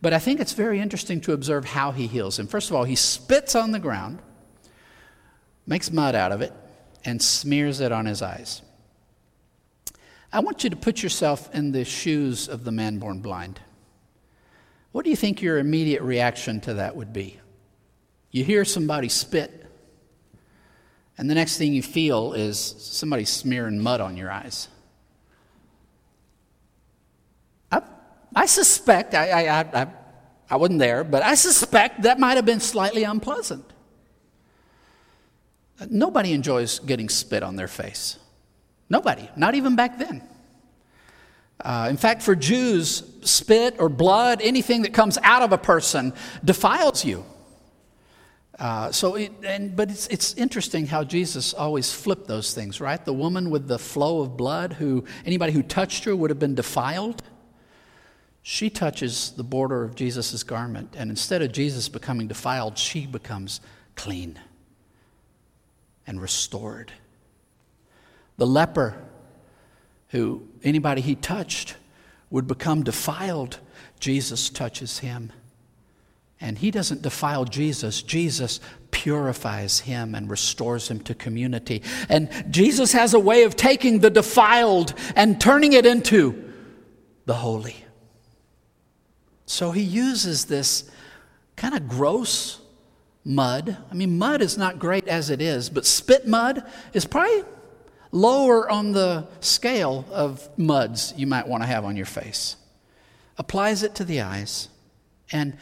But 0.00 0.12
I 0.12 0.18
think 0.18 0.40
it's 0.40 0.52
very 0.52 0.80
interesting 0.80 1.20
to 1.22 1.32
observe 1.32 1.64
how 1.64 1.90
he 1.90 2.06
heals 2.06 2.38
him. 2.38 2.46
First 2.46 2.70
of 2.70 2.76
all, 2.76 2.84
he 2.84 2.96
spits 2.96 3.54
on 3.54 3.72
the 3.72 3.78
ground, 3.78 4.20
makes 5.66 5.90
mud 5.90 6.14
out 6.14 6.30
of 6.30 6.42
it, 6.42 6.52
and 7.04 7.20
smears 7.20 7.80
it 7.80 7.90
on 7.90 8.06
his 8.06 8.22
eyes. 8.22 8.62
I 10.34 10.40
want 10.40 10.64
you 10.64 10.70
to 10.70 10.76
put 10.76 11.00
yourself 11.00 11.48
in 11.54 11.70
the 11.70 11.84
shoes 11.84 12.48
of 12.48 12.64
the 12.64 12.72
man 12.72 12.98
born 12.98 13.20
blind. 13.20 13.60
What 14.90 15.04
do 15.04 15.10
you 15.10 15.16
think 15.16 15.40
your 15.40 15.58
immediate 15.58 16.02
reaction 16.02 16.60
to 16.62 16.74
that 16.74 16.96
would 16.96 17.12
be? 17.12 17.38
You 18.32 18.42
hear 18.42 18.64
somebody 18.64 19.08
spit, 19.08 19.64
and 21.16 21.30
the 21.30 21.36
next 21.36 21.56
thing 21.56 21.72
you 21.72 21.84
feel 21.84 22.32
is 22.32 22.58
somebody 22.58 23.24
smearing 23.24 23.78
mud 23.78 24.00
on 24.00 24.16
your 24.16 24.28
eyes. 24.28 24.66
I, 27.70 27.82
I 28.34 28.46
suspect, 28.46 29.14
I, 29.14 29.46
I, 29.46 29.60
I, 29.82 29.86
I 30.50 30.56
wasn't 30.56 30.80
there, 30.80 31.04
but 31.04 31.22
I 31.22 31.36
suspect 31.36 32.02
that 32.02 32.18
might 32.18 32.34
have 32.34 32.44
been 32.44 32.58
slightly 32.58 33.04
unpleasant. 33.04 33.64
Nobody 35.88 36.32
enjoys 36.32 36.80
getting 36.80 37.08
spit 37.08 37.44
on 37.44 37.54
their 37.54 37.68
face. 37.68 38.18
Nobody, 38.88 39.28
not 39.36 39.54
even 39.54 39.76
back 39.76 39.98
then. 39.98 40.22
Uh, 41.60 41.86
in 41.88 41.96
fact, 41.96 42.22
for 42.22 42.34
Jews, 42.34 43.02
spit 43.22 43.76
or 43.78 43.88
blood, 43.88 44.40
anything 44.42 44.82
that 44.82 44.92
comes 44.92 45.18
out 45.22 45.42
of 45.42 45.52
a 45.52 45.58
person, 45.58 46.12
defiles 46.44 47.04
you. 47.04 47.24
Uh, 48.58 48.92
so, 48.92 49.16
it, 49.16 49.32
and, 49.42 49.74
but 49.74 49.90
it's, 49.90 50.06
it's 50.08 50.34
interesting 50.34 50.86
how 50.86 51.02
Jesus 51.02 51.54
always 51.54 51.92
flipped 51.92 52.28
those 52.28 52.54
things, 52.54 52.80
right? 52.80 53.04
The 53.04 53.12
woman 53.12 53.50
with 53.50 53.66
the 53.66 53.78
flow 53.78 54.20
of 54.20 54.36
blood, 54.36 54.74
who 54.74 55.04
anybody 55.24 55.52
who 55.52 55.62
touched 55.62 56.04
her 56.04 56.14
would 56.14 56.30
have 56.30 56.38
been 56.38 56.54
defiled. 56.54 57.22
She 58.42 58.68
touches 58.70 59.32
the 59.32 59.42
border 59.42 59.82
of 59.82 59.94
Jesus' 59.94 60.42
garment, 60.42 60.94
and 60.96 61.10
instead 61.10 61.40
of 61.40 61.50
Jesus 61.50 61.88
becoming 61.88 62.28
defiled, 62.28 62.78
she 62.78 63.06
becomes 63.06 63.60
clean 63.96 64.38
and 66.06 66.20
restored. 66.20 66.92
The 68.36 68.46
leper, 68.46 69.02
who 70.08 70.48
anybody 70.62 71.00
he 71.00 71.14
touched 71.14 71.76
would 72.30 72.46
become 72.46 72.82
defiled, 72.82 73.60
Jesus 74.00 74.50
touches 74.50 74.98
him. 74.98 75.32
And 76.40 76.58
he 76.58 76.70
doesn't 76.70 77.02
defile 77.02 77.44
Jesus, 77.44 78.02
Jesus 78.02 78.60
purifies 78.90 79.80
him 79.80 80.14
and 80.14 80.30
restores 80.30 80.88
him 80.88 81.00
to 81.00 81.14
community. 81.14 81.82
And 82.08 82.28
Jesus 82.50 82.92
has 82.92 83.14
a 83.14 83.20
way 83.20 83.44
of 83.44 83.56
taking 83.56 84.00
the 84.00 84.10
defiled 84.10 84.94
and 85.16 85.40
turning 85.40 85.72
it 85.72 85.86
into 85.86 86.52
the 87.26 87.34
holy. 87.34 87.84
So 89.46 89.70
he 89.70 89.82
uses 89.82 90.46
this 90.46 90.90
kind 91.56 91.74
of 91.74 91.88
gross 91.88 92.60
mud. 93.24 93.76
I 93.90 93.94
mean, 93.94 94.18
mud 94.18 94.42
is 94.42 94.58
not 94.58 94.78
great 94.78 95.08
as 95.08 95.30
it 95.30 95.40
is, 95.40 95.70
but 95.70 95.86
spit 95.86 96.26
mud 96.26 96.64
is 96.92 97.04
probably 97.04 97.44
lower 98.14 98.70
on 98.70 98.92
the 98.92 99.26
scale 99.40 100.06
of 100.12 100.48
muds 100.56 101.12
you 101.16 101.26
might 101.26 101.48
want 101.48 101.64
to 101.64 101.66
have 101.66 101.84
on 101.84 101.96
your 101.96 102.06
face. 102.06 102.56
Applies 103.36 103.82
it 103.82 103.96
to 103.96 104.04
the 104.04 104.20
eyes. 104.20 104.68
And 105.32 105.56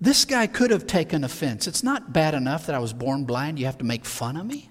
this 0.00 0.24
guy 0.24 0.46
could 0.46 0.70
have 0.70 0.86
taken 0.86 1.24
offense. 1.24 1.66
It's 1.66 1.82
not 1.82 2.12
bad 2.12 2.34
enough 2.34 2.66
that 2.66 2.76
I 2.76 2.78
was 2.78 2.92
born 2.92 3.24
blind. 3.24 3.58
You 3.58 3.66
have 3.66 3.78
to 3.78 3.84
make 3.84 4.04
fun 4.04 4.36
of 4.36 4.46
me. 4.46 4.70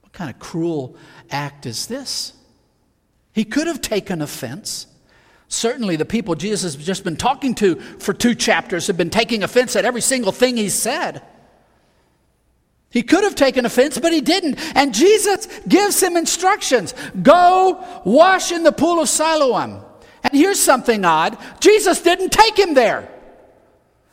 What 0.00 0.12
kind 0.12 0.28
of 0.28 0.40
cruel 0.40 0.96
act 1.30 1.64
is 1.64 1.86
this? 1.86 2.32
He 3.32 3.44
could 3.44 3.68
have 3.68 3.80
taken 3.80 4.20
offense. 4.20 4.88
Certainly, 5.46 5.96
the 5.96 6.04
people 6.04 6.34
Jesus 6.34 6.74
has 6.74 6.84
just 6.84 7.04
been 7.04 7.16
talking 7.16 7.54
to 7.56 7.76
for 7.76 8.12
two 8.12 8.34
chapters 8.34 8.88
have 8.88 8.96
been 8.96 9.10
taking 9.10 9.44
offense 9.44 9.76
at 9.76 9.84
every 9.84 10.00
single 10.00 10.32
thing 10.32 10.56
he 10.56 10.68
said. 10.68 11.22
He 12.94 13.02
could 13.02 13.24
have 13.24 13.34
taken 13.34 13.66
offense, 13.66 13.98
but 13.98 14.12
he 14.12 14.20
didn't. 14.20 14.54
And 14.76 14.94
Jesus 14.94 15.48
gives 15.66 16.00
him 16.00 16.16
instructions 16.16 16.94
go 17.20 17.84
wash 18.04 18.52
in 18.52 18.62
the 18.62 18.70
pool 18.70 19.02
of 19.02 19.08
Siloam. 19.08 19.84
And 20.22 20.32
here's 20.32 20.60
something 20.60 21.04
odd 21.04 21.36
Jesus 21.58 22.00
didn't 22.00 22.30
take 22.30 22.56
him 22.56 22.74
there. 22.74 23.10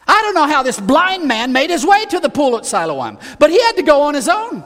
I 0.08 0.20
don't 0.24 0.34
know 0.34 0.48
how 0.48 0.64
this 0.64 0.80
blind 0.80 1.28
man 1.28 1.54
made 1.54 1.70
his 1.70 1.86
way 1.86 2.06
to 2.06 2.20
the 2.20 2.30
pool 2.30 2.58
at 2.58 2.66
Siloam, 2.66 3.20
but 3.38 3.52
he 3.52 3.62
had 3.62 3.74
to 3.74 3.84
go 3.84 4.02
on 4.02 4.16
his 4.16 4.28
own. 4.28 4.64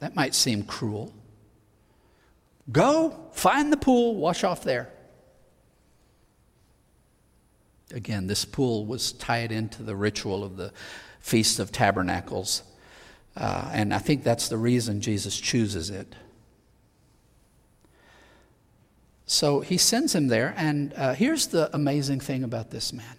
That 0.00 0.14
might 0.14 0.34
seem 0.34 0.64
cruel. 0.64 1.14
Go, 2.70 3.16
find 3.32 3.72
the 3.72 3.78
pool, 3.78 4.16
wash 4.16 4.44
off 4.44 4.64
there. 4.64 4.92
Again, 7.92 8.26
this 8.26 8.44
pool 8.44 8.86
was 8.86 9.12
tied 9.12 9.52
into 9.52 9.82
the 9.82 9.96
ritual 9.96 10.44
of 10.44 10.56
the 10.56 10.72
Feast 11.20 11.58
of 11.58 11.72
Tabernacles. 11.72 12.62
Uh, 13.36 13.70
and 13.72 13.94
I 13.94 13.98
think 13.98 14.22
that's 14.22 14.48
the 14.48 14.56
reason 14.56 15.00
Jesus 15.00 15.38
chooses 15.38 15.90
it. 15.90 16.14
So 19.26 19.60
he 19.60 19.76
sends 19.76 20.14
him 20.14 20.26
there, 20.26 20.54
and 20.56 20.92
uh, 20.94 21.14
here's 21.14 21.46
the 21.48 21.70
amazing 21.74 22.18
thing 22.18 22.42
about 22.42 22.70
this 22.70 22.92
man. 22.92 23.16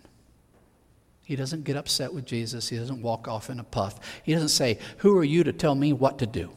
He 1.24 1.38
doesn't 1.38 1.64
get 1.64 1.78
upset 1.78 2.14
with 2.14 2.26
Jesus. 2.26 2.68
He 2.68 2.78
doesn't 2.78 3.02
walk 3.02 3.30
off 3.30 3.50
in 3.50 3.60
a 3.60 3.64
puff. 3.64 3.98
He 4.24 4.34
doesn't 4.34 4.50
say, 4.50 4.78
Who 4.98 5.18
are 5.18 5.24
you 5.24 5.46
to 5.46 5.54
tell 5.54 5.76
me 5.76 5.94
what 5.94 6.20
to 6.20 6.26
do? 6.26 6.50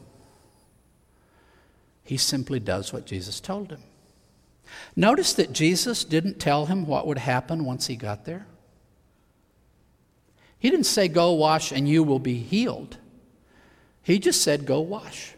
He 2.03 2.17
simply 2.17 2.59
does 2.59 2.93
what 2.93 3.07
Jesus 3.07 3.41
told 3.41 3.71
him. 3.71 3.83
Notice 4.97 5.33
that 5.35 5.53
Jesus 5.53 6.05
didn't 6.05 6.39
tell 6.39 6.67
him 6.67 6.87
what 6.87 7.07
would 7.07 7.19
happen 7.19 7.65
once 7.65 7.87
he 7.87 7.97
got 7.97 8.25
there. 8.25 8.47
He 10.59 10.71
didn't 10.71 10.87
say, 10.87 11.09
Go 11.09 11.33
wash 11.33 11.73
and 11.73 11.89
you 11.89 12.03
will 12.03 12.19
be 12.19 12.39
healed. 12.39 12.97
He 14.03 14.19
just 14.19 14.43
said, 14.43 14.67
Go 14.67 14.81
wash. 14.81 15.35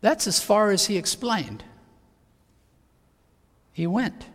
That's 0.00 0.26
as 0.26 0.40
far 0.40 0.70
as 0.70 0.86
he 0.86 0.96
explained. 0.96 1.64
He 3.72 3.86
went, 3.86 4.26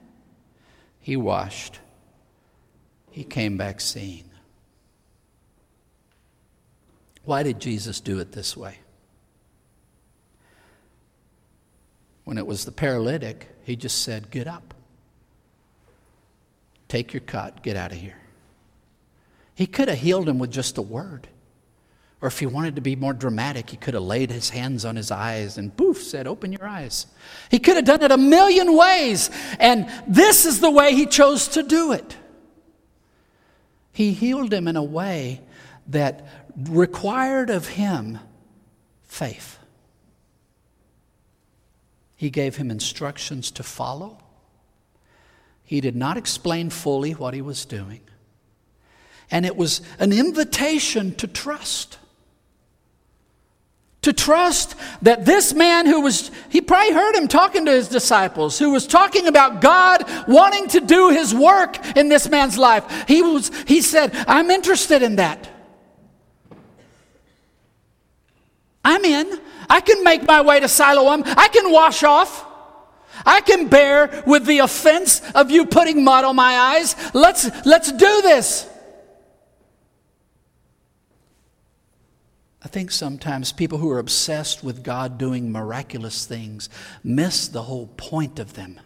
he 0.99 1.15
washed, 1.17 1.79
he 3.09 3.23
came 3.23 3.57
back 3.57 3.81
seeing. 3.81 4.29
Why 7.23 7.43
did 7.43 7.59
Jesus 7.59 7.99
do 7.99 8.19
it 8.19 8.31
this 8.31 8.57
way? 8.57 8.79
When 12.23 12.37
it 12.37 12.45
was 12.45 12.65
the 12.65 12.71
paralytic, 12.71 13.47
he 13.63 13.75
just 13.75 14.01
said, 14.01 14.31
Get 14.31 14.47
up. 14.47 14.73
Take 16.87 17.13
your 17.13 17.21
cot, 17.21 17.63
get 17.63 17.77
out 17.77 17.91
of 17.91 17.97
here. 17.97 18.17
He 19.55 19.65
could 19.65 19.87
have 19.87 19.99
healed 19.99 20.27
him 20.27 20.39
with 20.39 20.51
just 20.51 20.77
a 20.77 20.81
word. 20.81 21.27
Or 22.21 22.27
if 22.27 22.39
he 22.39 22.45
wanted 22.45 22.75
to 22.75 22.81
be 22.81 22.95
more 22.95 23.13
dramatic, 23.13 23.69
he 23.69 23.77
could 23.77 23.95
have 23.95 24.03
laid 24.03 24.29
his 24.29 24.49
hands 24.49 24.85
on 24.85 24.95
his 24.95 25.09
eyes 25.09 25.57
and 25.57 25.75
poof, 25.75 26.03
said, 26.03 26.27
Open 26.27 26.51
your 26.51 26.67
eyes. 26.67 27.07
He 27.49 27.59
could 27.59 27.77
have 27.77 27.85
done 27.85 28.03
it 28.03 28.11
a 28.11 28.17
million 28.17 28.75
ways. 28.75 29.31
And 29.59 29.89
this 30.07 30.45
is 30.45 30.59
the 30.59 30.69
way 30.69 30.93
he 30.93 31.07
chose 31.07 31.47
to 31.49 31.63
do 31.63 31.93
it. 31.93 32.15
He 33.91 34.13
healed 34.13 34.53
him 34.53 34.67
in 34.67 34.75
a 34.75 34.83
way 34.83 35.41
that 35.87 36.27
required 36.55 37.49
of 37.49 37.67
him 37.67 38.19
faith. 39.03 39.57
He 42.21 42.29
gave 42.29 42.57
him 42.57 42.69
instructions 42.69 43.49
to 43.49 43.63
follow. 43.63 44.19
He 45.63 45.81
did 45.81 45.95
not 45.95 46.17
explain 46.17 46.69
fully 46.69 47.13
what 47.13 47.33
he 47.33 47.41
was 47.41 47.65
doing. 47.65 48.01
And 49.31 49.43
it 49.43 49.57
was 49.57 49.81
an 49.97 50.13
invitation 50.13 51.15
to 51.15 51.25
trust. 51.25 51.97
To 54.03 54.13
trust 54.13 54.75
that 55.01 55.25
this 55.25 55.55
man 55.55 55.87
who 55.87 56.01
was, 56.01 56.29
he 56.49 56.61
probably 56.61 56.93
heard 56.93 57.15
him 57.15 57.27
talking 57.27 57.65
to 57.65 57.71
his 57.71 57.87
disciples, 57.87 58.59
who 58.59 58.69
was 58.69 58.85
talking 58.85 59.25
about 59.25 59.59
God 59.59 60.03
wanting 60.27 60.67
to 60.67 60.79
do 60.79 61.09
his 61.09 61.33
work 61.33 61.97
in 61.97 62.07
this 62.09 62.29
man's 62.29 62.55
life. 62.55 63.05
He, 63.07 63.23
was, 63.23 63.49
he 63.67 63.81
said, 63.81 64.11
I'm 64.27 64.51
interested 64.51 65.01
in 65.01 65.15
that. 65.15 65.49
I'm 68.85 69.03
in. 69.05 69.39
I 69.71 69.79
can 69.79 70.03
make 70.03 70.27
my 70.27 70.41
way 70.41 70.59
to 70.59 70.67
Siloam. 70.67 71.23
I 71.25 71.47
can 71.47 71.71
wash 71.71 72.03
off. 72.03 72.45
I 73.25 73.39
can 73.39 73.69
bear 73.69 74.21
with 74.27 74.45
the 74.45 74.59
offense 74.59 75.21
of 75.31 75.49
you 75.49 75.65
putting 75.65 76.03
mud 76.03 76.25
on 76.25 76.35
my 76.35 76.57
eyes. 76.57 76.93
Let's, 77.13 77.49
let's 77.65 77.89
do 77.89 78.21
this. 78.21 78.67
I 82.61 82.67
think 82.67 82.91
sometimes 82.91 83.53
people 83.53 83.77
who 83.77 83.89
are 83.91 83.99
obsessed 83.99 84.61
with 84.61 84.83
God 84.83 85.17
doing 85.17 85.53
miraculous 85.53 86.25
things 86.25 86.67
miss 87.01 87.47
the 87.47 87.63
whole 87.63 87.87
point 87.87 88.39
of 88.39 88.55
them. 88.55 88.77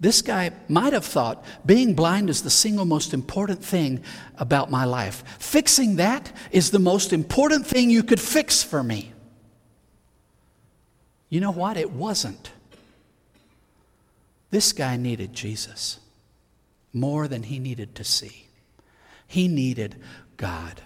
This 0.00 0.22
guy 0.22 0.50
might 0.68 0.92
have 0.92 1.04
thought 1.04 1.44
being 1.64 1.94
blind 1.94 2.28
is 2.28 2.42
the 2.42 2.50
single 2.50 2.84
most 2.84 3.14
important 3.14 3.64
thing 3.64 4.02
about 4.36 4.70
my 4.70 4.84
life. 4.84 5.24
Fixing 5.38 5.96
that 5.96 6.32
is 6.50 6.70
the 6.70 6.78
most 6.78 7.12
important 7.12 7.66
thing 7.66 7.90
you 7.90 8.02
could 8.02 8.20
fix 8.20 8.62
for 8.62 8.82
me. 8.82 9.12
You 11.28 11.40
know 11.40 11.52
what? 11.52 11.76
It 11.76 11.90
wasn't. 11.90 12.50
This 14.50 14.72
guy 14.72 14.96
needed 14.96 15.32
Jesus 15.32 15.98
more 16.92 17.26
than 17.26 17.42
he 17.42 17.58
needed 17.58 17.94
to 17.96 18.04
see. 18.04 18.46
He 19.26 19.48
needed 19.48 19.96
God. 20.36 20.80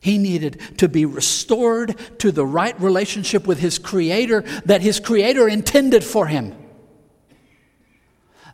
He 0.00 0.18
needed 0.18 0.60
to 0.78 0.88
be 0.88 1.04
restored 1.04 1.96
to 2.18 2.32
the 2.32 2.46
right 2.46 2.80
relationship 2.80 3.46
with 3.46 3.58
his 3.58 3.78
Creator 3.78 4.42
that 4.64 4.80
his 4.80 5.00
Creator 5.00 5.48
intended 5.48 6.02
for 6.02 6.26
him. 6.26 6.54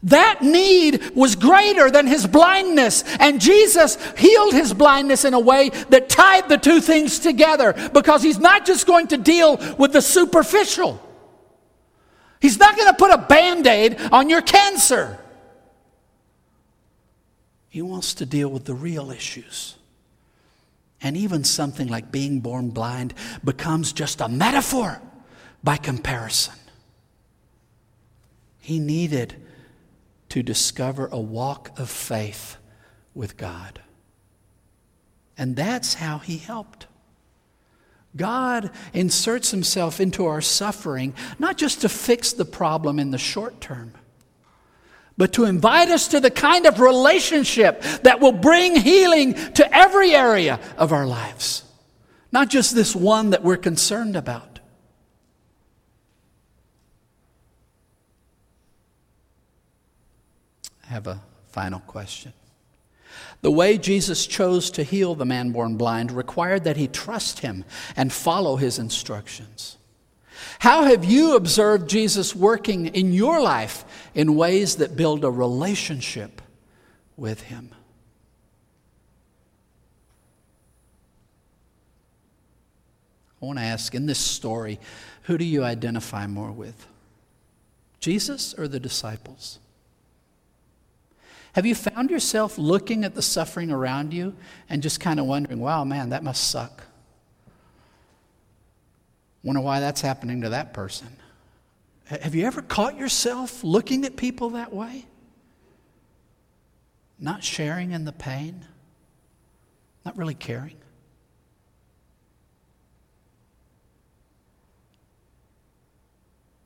That 0.05 0.43
need 0.43 1.15
was 1.15 1.37
greater 1.37 1.91
than 1.91 2.07
his 2.07 2.27
blindness. 2.27 3.05
And 3.21 3.41
Jesus 3.41 3.97
healed 4.17 4.53
his 4.53 4.75
blindness 4.75 5.25
in 5.25 5.33
a 5.33 5.41
way 5.41 5.69
that 5.91 6.09
tied 6.09 6.49
the 6.49 6.59
two 6.59 6.81
things 6.81 7.21
together 7.21 7.73
because 7.93 8.23
he's 8.23 8.39
not 8.39 8.67
just 8.67 8.87
going 8.87 9.09
to 9.09 9.17
deal 9.17 9.59
with 9.79 9.93
the 9.93 10.03
superficial. 10.03 11.01
He's 12.41 12.59
not 12.59 12.77
going 12.77 12.89
to 12.89 12.97
put 12.97 13.13
a 13.13 13.19
band 13.19 13.67
aid 13.69 14.01
on 14.11 14.29
your 14.29 14.43
cancer. 14.43 15.19
He 17.69 17.81
wants 17.81 18.15
to 18.15 18.27
deal 18.27 18.49
with 18.49 18.65
the 18.65 18.75
real 18.75 19.13
issues. 19.13 19.77
And 21.01 21.17
even 21.17 21.45
something 21.45 21.87
like 21.87 22.11
being 22.11 22.41
born 22.41 22.71
blind 22.71 23.15
becomes 23.45 23.93
just 23.93 24.21
a 24.21 24.29
metaphor 24.29 25.01
by 25.63 25.77
comparison. 25.77 26.55
He 28.59 28.81
needed 28.81 29.37
to 30.33 30.43
discover 30.43 31.11
a 31.13 31.21
walk 31.21 31.79
of 31.79 31.91
faith 31.91 32.57
with 33.13 33.37
God. 33.37 33.83
And 35.37 35.55
that's 35.55 35.93
how 35.93 36.21
he 36.21 36.39
helped. 36.39 36.87
God 38.17 38.71
inserts 38.95 39.51
himself 39.51 40.01
into 40.01 40.25
our 40.25 40.41
suffering, 40.41 41.13
not 41.39 41.59
just 41.59 41.83
to 41.83 41.91
fix 41.91 42.33
the 42.33 42.47
problem 42.47 42.99
in 42.99 43.11
the 43.11 43.19
short 43.19 43.61
term, 43.61 43.93
but 45.19 45.35
to 45.35 45.45
invite 45.45 45.91
us 45.91 46.09
to 46.09 46.19
the 46.19 46.31
kind 46.31 46.65
of 46.65 46.81
relationship 46.81 47.83
that 48.03 48.21
will 48.21 48.33
bring 48.33 48.81
healing 48.81 49.35
to 49.35 49.77
every 49.77 50.13
area 50.15 50.59
of 50.79 50.95
our 50.95 51.07
lives, 51.07 51.63
not 52.33 52.49
just 52.49 52.75
this 52.75 52.97
one 52.97 53.31
that 53.31 53.43
we're 53.45 53.59
concerned 53.59 54.17
about. 54.17 54.52
Have 60.93 61.07
a 61.07 61.21
final 61.49 61.81
question. 61.81 62.33
The 63.41 63.51
way 63.51 63.77
Jesus 63.77 64.27
chose 64.27 64.71
to 64.73 64.85
heal 64.85 65.15
the 65.15 65.25
man 65.25 65.51
born 65.51 65.77
blind 65.77 66.13
required 66.13 66.65
that 66.65 66.77
he 66.77 66.87
trust 66.87 67.41
him 67.41 67.65
and 67.97 68.13
follow 68.13 68.57
his 68.57 68.79
instructions. 68.79 69.79
How 70.59 70.85
have 70.85 71.05
you 71.05 71.37
observed 71.37 71.89
Jesus 71.89 72.35
working 72.35 72.87
in 72.87 73.13
your 73.13 73.41
life 73.41 73.85
in 74.15 74.37
ways 74.37 74.77
that 74.77 74.97
build 74.97 75.25
a 75.25 75.31
relationship 75.31 76.41
with 77.17 77.43
Him? 77.43 77.71
I 83.41 83.47
want 83.47 83.59
to 83.59 83.65
ask 83.65 83.95
in 83.95 84.07
this 84.07 84.19
story, 84.19 84.79
who 85.23 85.37
do 85.37 85.45
you 85.45 85.65
identify 85.65 86.27
more 86.27 86.53
with? 86.53 86.87
Jesus 87.99 88.55
or 88.55 88.69
the 88.69 88.81
disciples? 88.81 89.59
Have 91.53 91.67
you 91.67 91.75
found 91.75 92.11
yourself 92.11 92.57
looking 92.57 93.05
at 93.05 93.15
the 93.15 93.23
suffering 93.23 93.71
around 93.71 94.15
you 94.15 94.35
and 94.71 94.83
just 94.83 95.01
kind 95.01 95.21
of 95.21 95.27
wondering, 95.27 95.61
wow, 95.61 95.85
man, 95.85 96.11
that 96.11 96.25
must 96.25 96.49
suck? 96.51 96.83
Wonder 99.43 99.61
why 99.61 99.81
that's 99.81 100.01
happening 100.01 100.41
to 100.43 100.51
that 100.51 100.73
person. 100.73 101.09
Have 102.07 102.35
you 102.35 102.47
ever 102.47 102.63
caught 102.63 102.97
yourself 102.97 103.63
looking 103.63 104.05
at 104.05 104.17
people 104.17 104.51
that 104.51 104.73
way? 104.73 105.07
Not 107.19 107.45
sharing 107.45 107.93
in 107.93 108.05
the 108.05 108.13
pain? 108.13 108.65
Not 110.05 110.17
really 110.17 110.35
caring? 110.35 110.77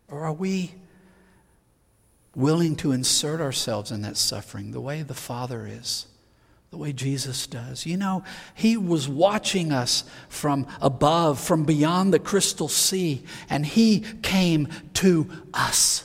Or 0.09 0.21
are 0.21 0.33
we 0.33 0.75
willing 2.37 2.77
to 2.77 2.93
insert 2.93 3.41
ourselves 3.41 3.91
in 3.91 4.03
that 4.03 4.17
suffering 4.17 4.71
the 4.71 4.81
way 4.81 5.03
the 5.03 5.15
Father 5.15 5.67
is, 5.67 6.07
the 6.71 6.77
way 6.77 6.93
Jesus 6.93 7.47
does. 7.47 7.87
You 7.87 7.97
know, 7.97 8.23
He 8.55 8.77
was 8.77 9.09
watching 9.09 9.73
us 9.73 10.05
from 10.29 10.67
above, 10.81 11.41
from 11.41 11.65
beyond 11.65 12.13
the 12.13 12.19
crystal 12.19 12.69
sea, 12.69 13.25
and 13.49 13.65
He 13.65 14.01
came 14.23 14.69
to 14.95 15.29
us. 15.55 16.05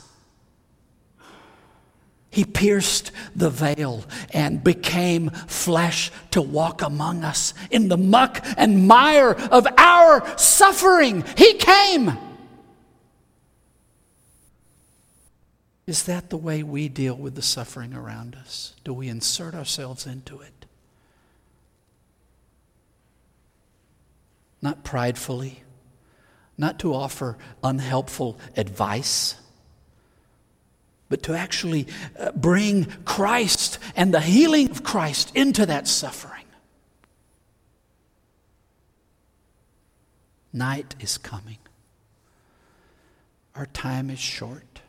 He 2.30 2.46
pierced 2.46 3.12
the 3.36 3.50
veil 3.50 4.04
and 4.32 4.64
became 4.64 5.28
flesh 5.28 6.10
to 6.30 6.40
walk 6.40 6.80
among 6.80 7.24
us 7.24 7.52
in 7.70 7.88
the 7.88 7.98
muck 7.98 8.42
and 8.56 8.88
mire 8.88 9.32
of 9.32 9.66
our 9.76 10.38
suffering. 10.38 11.24
He 11.36 11.52
came. 11.54 12.16
Is 15.86 16.04
that 16.04 16.30
the 16.30 16.36
way 16.36 16.62
we 16.62 16.88
deal 16.88 17.16
with 17.16 17.34
the 17.34 17.42
suffering 17.42 17.92
around 17.92 18.36
us? 18.36 18.74
Do 18.84 18.92
we 18.92 19.08
insert 19.08 19.54
ourselves 19.54 20.06
into 20.06 20.40
it? 20.40 20.66
Not 24.60 24.84
pridefully, 24.84 25.64
not 26.56 26.78
to 26.80 26.94
offer 26.94 27.36
unhelpful 27.64 28.38
advice, 28.56 29.34
but 31.08 31.24
to 31.24 31.34
actually 31.34 31.88
uh, 32.18 32.30
bring 32.30 32.84
Christ 33.04 33.80
and 33.96 34.14
the 34.14 34.20
healing 34.20 34.70
of 34.70 34.84
Christ 34.84 35.32
into 35.34 35.66
that 35.66 35.88
suffering. 35.88 36.44
Night 40.52 40.94
is 41.00 41.18
coming. 41.18 41.58
Our 43.56 43.66
time 43.66 44.10
is 44.10 44.20
short. 44.20 44.81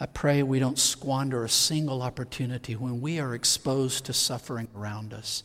I 0.00 0.06
pray 0.06 0.42
we 0.42 0.58
don't 0.58 0.78
squander 0.78 1.44
a 1.44 1.48
single 1.48 2.02
opportunity 2.02 2.74
when 2.74 3.00
we 3.00 3.20
are 3.20 3.34
exposed 3.34 4.06
to 4.06 4.12
suffering 4.12 4.68
around 4.76 5.14
us, 5.14 5.44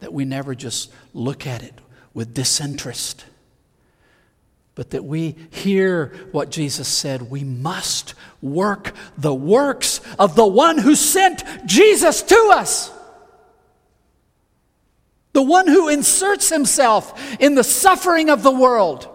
that 0.00 0.12
we 0.12 0.24
never 0.24 0.54
just 0.54 0.92
look 1.14 1.46
at 1.46 1.62
it 1.62 1.74
with 2.12 2.34
disinterest, 2.34 3.24
but 4.74 4.90
that 4.90 5.04
we 5.04 5.36
hear 5.50 6.14
what 6.32 6.50
Jesus 6.50 6.86
said 6.86 7.30
we 7.30 7.42
must 7.42 8.14
work 8.42 8.94
the 9.16 9.34
works 9.34 10.02
of 10.18 10.36
the 10.36 10.46
one 10.46 10.76
who 10.78 10.94
sent 10.94 11.42
Jesus 11.64 12.20
to 12.22 12.50
us. 12.52 12.92
The 15.32 15.42
one 15.42 15.66
who 15.66 15.88
inserts 15.88 16.50
himself 16.50 17.38
in 17.40 17.54
the 17.54 17.64
suffering 17.64 18.30
of 18.30 18.42
the 18.42 18.50
world. 18.50 19.08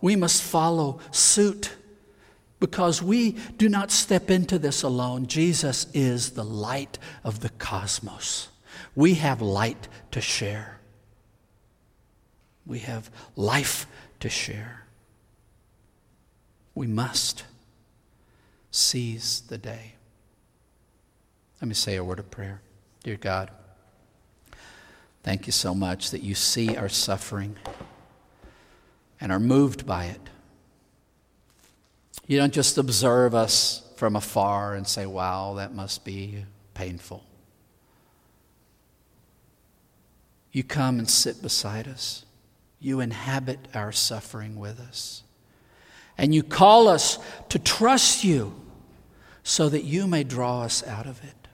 We 0.00 0.16
must 0.16 0.42
follow 0.42 1.00
suit 1.10 1.72
because 2.60 3.02
we 3.02 3.32
do 3.56 3.68
not 3.68 3.90
step 3.90 4.30
into 4.30 4.58
this 4.58 4.82
alone. 4.82 5.26
Jesus 5.26 5.86
is 5.94 6.30
the 6.30 6.44
light 6.44 6.98
of 7.24 7.40
the 7.40 7.48
cosmos. 7.48 8.48
We 8.94 9.14
have 9.14 9.40
light 9.40 9.88
to 10.12 10.20
share, 10.20 10.78
we 12.66 12.80
have 12.80 13.10
life 13.34 13.86
to 14.20 14.28
share. 14.28 14.84
We 16.74 16.86
must 16.86 17.44
seize 18.70 19.42
the 19.48 19.58
day. 19.58 19.94
Let 21.60 21.68
me 21.68 21.74
say 21.74 21.96
a 21.96 22.04
word 22.04 22.18
of 22.18 22.30
prayer. 22.30 22.62
Dear 23.02 23.16
God, 23.16 23.50
thank 25.22 25.46
you 25.46 25.52
so 25.52 25.74
much 25.74 26.10
that 26.10 26.22
you 26.22 26.34
see 26.34 26.76
our 26.76 26.88
suffering 26.88 27.56
and 29.20 29.32
are 29.32 29.40
moved 29.40 29.84
by 29.84 30.06
it. 30.06 30.20
You 32.30 32.36
don't 32.36 32.52
just 32.52 32.78
observe 32.78 33.34
us 33.34 33.82
from 33.96 34.14
afar 34.14 34.76
and 34.76 34.86
say, 34.86 35.04
wow, 35.04 35.54
that 35.54 35.74
must 35.74 36.04
be 36.04 36.44
painful. 36.74 37.24
You 40.52 40.62
come 40.62 41.00
and 41.00 41.10
sit 41.10 41.42
beside 41.42 41.88
us. 41.88 42.24
You 42.78 43.00
inhabit 43.00 43.58
our 43.74 43.90
suffering 43.90 44.60
with 44.60 44.78
us. 44.78 45.24
And 46.16 46.32
you 46.32 46.44
call 46.44 46.86
us 46.86 47.18
to 47.48 47.58
trust 47.58 48.22
you 48.22 48.54
so 49.42 49.68
that 49.68 49.82
you 49.82 50.06
may 50.06 50.22
draw 50.22 50.62
us 50.62 50.86
out 50.86 51.06
of 51.06 51.24
it. 51.24 51.48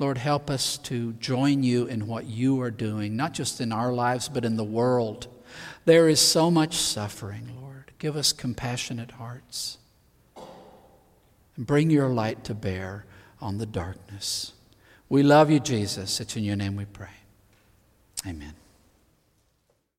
Lord, 0.00 0.18
help 0.18 0.50
us 0.50 0.78
to 0.78 1.12
join 1.12 1.62
you 1.62 1.86
in 1.86 2.08
what 2.08 2.26
you 2.26 2.60
are 2.60 2.72
doing, 2.72 3.14
not 3.14 3.34
just 3.34 3.60
in 3.60 3.70
our 3.70 3.92
lives, 3.92 4.28
but 4.28 4.44
in 4.44 4.56
the 4.56 4.64
world. 4.64 5.28
There 5.86 6.08
is 6.08 6.20
so 6.20 6.50
much 6.50 6.76
suffering, 6.76 7.48
Lord. 7.60 7.92
Give 7.98 8.16
us 8.16 8.32
compassionate 8.32 9.12
hearts. 9.12 9.78
And 11.56 11.66
bring 11.66 11.90
your 11.90 12.08
light 12.08 12.44
to 12.44 12.54
bear 12.54 13.06
on 13.40 13.58
the 13.58 13.66
darkness. 13.66 14.52
We 15.08 15.22
love 15.22 15.50
you, 15.50 15.60
Jesus. 15.60 16.20
It's 16.20 16.36
in 16.36 16.44
your 16.44 16.56
name 16.56 16.76
we 16.76 16.84
pray. 16.84 17.08
Amen. 18.26 18.54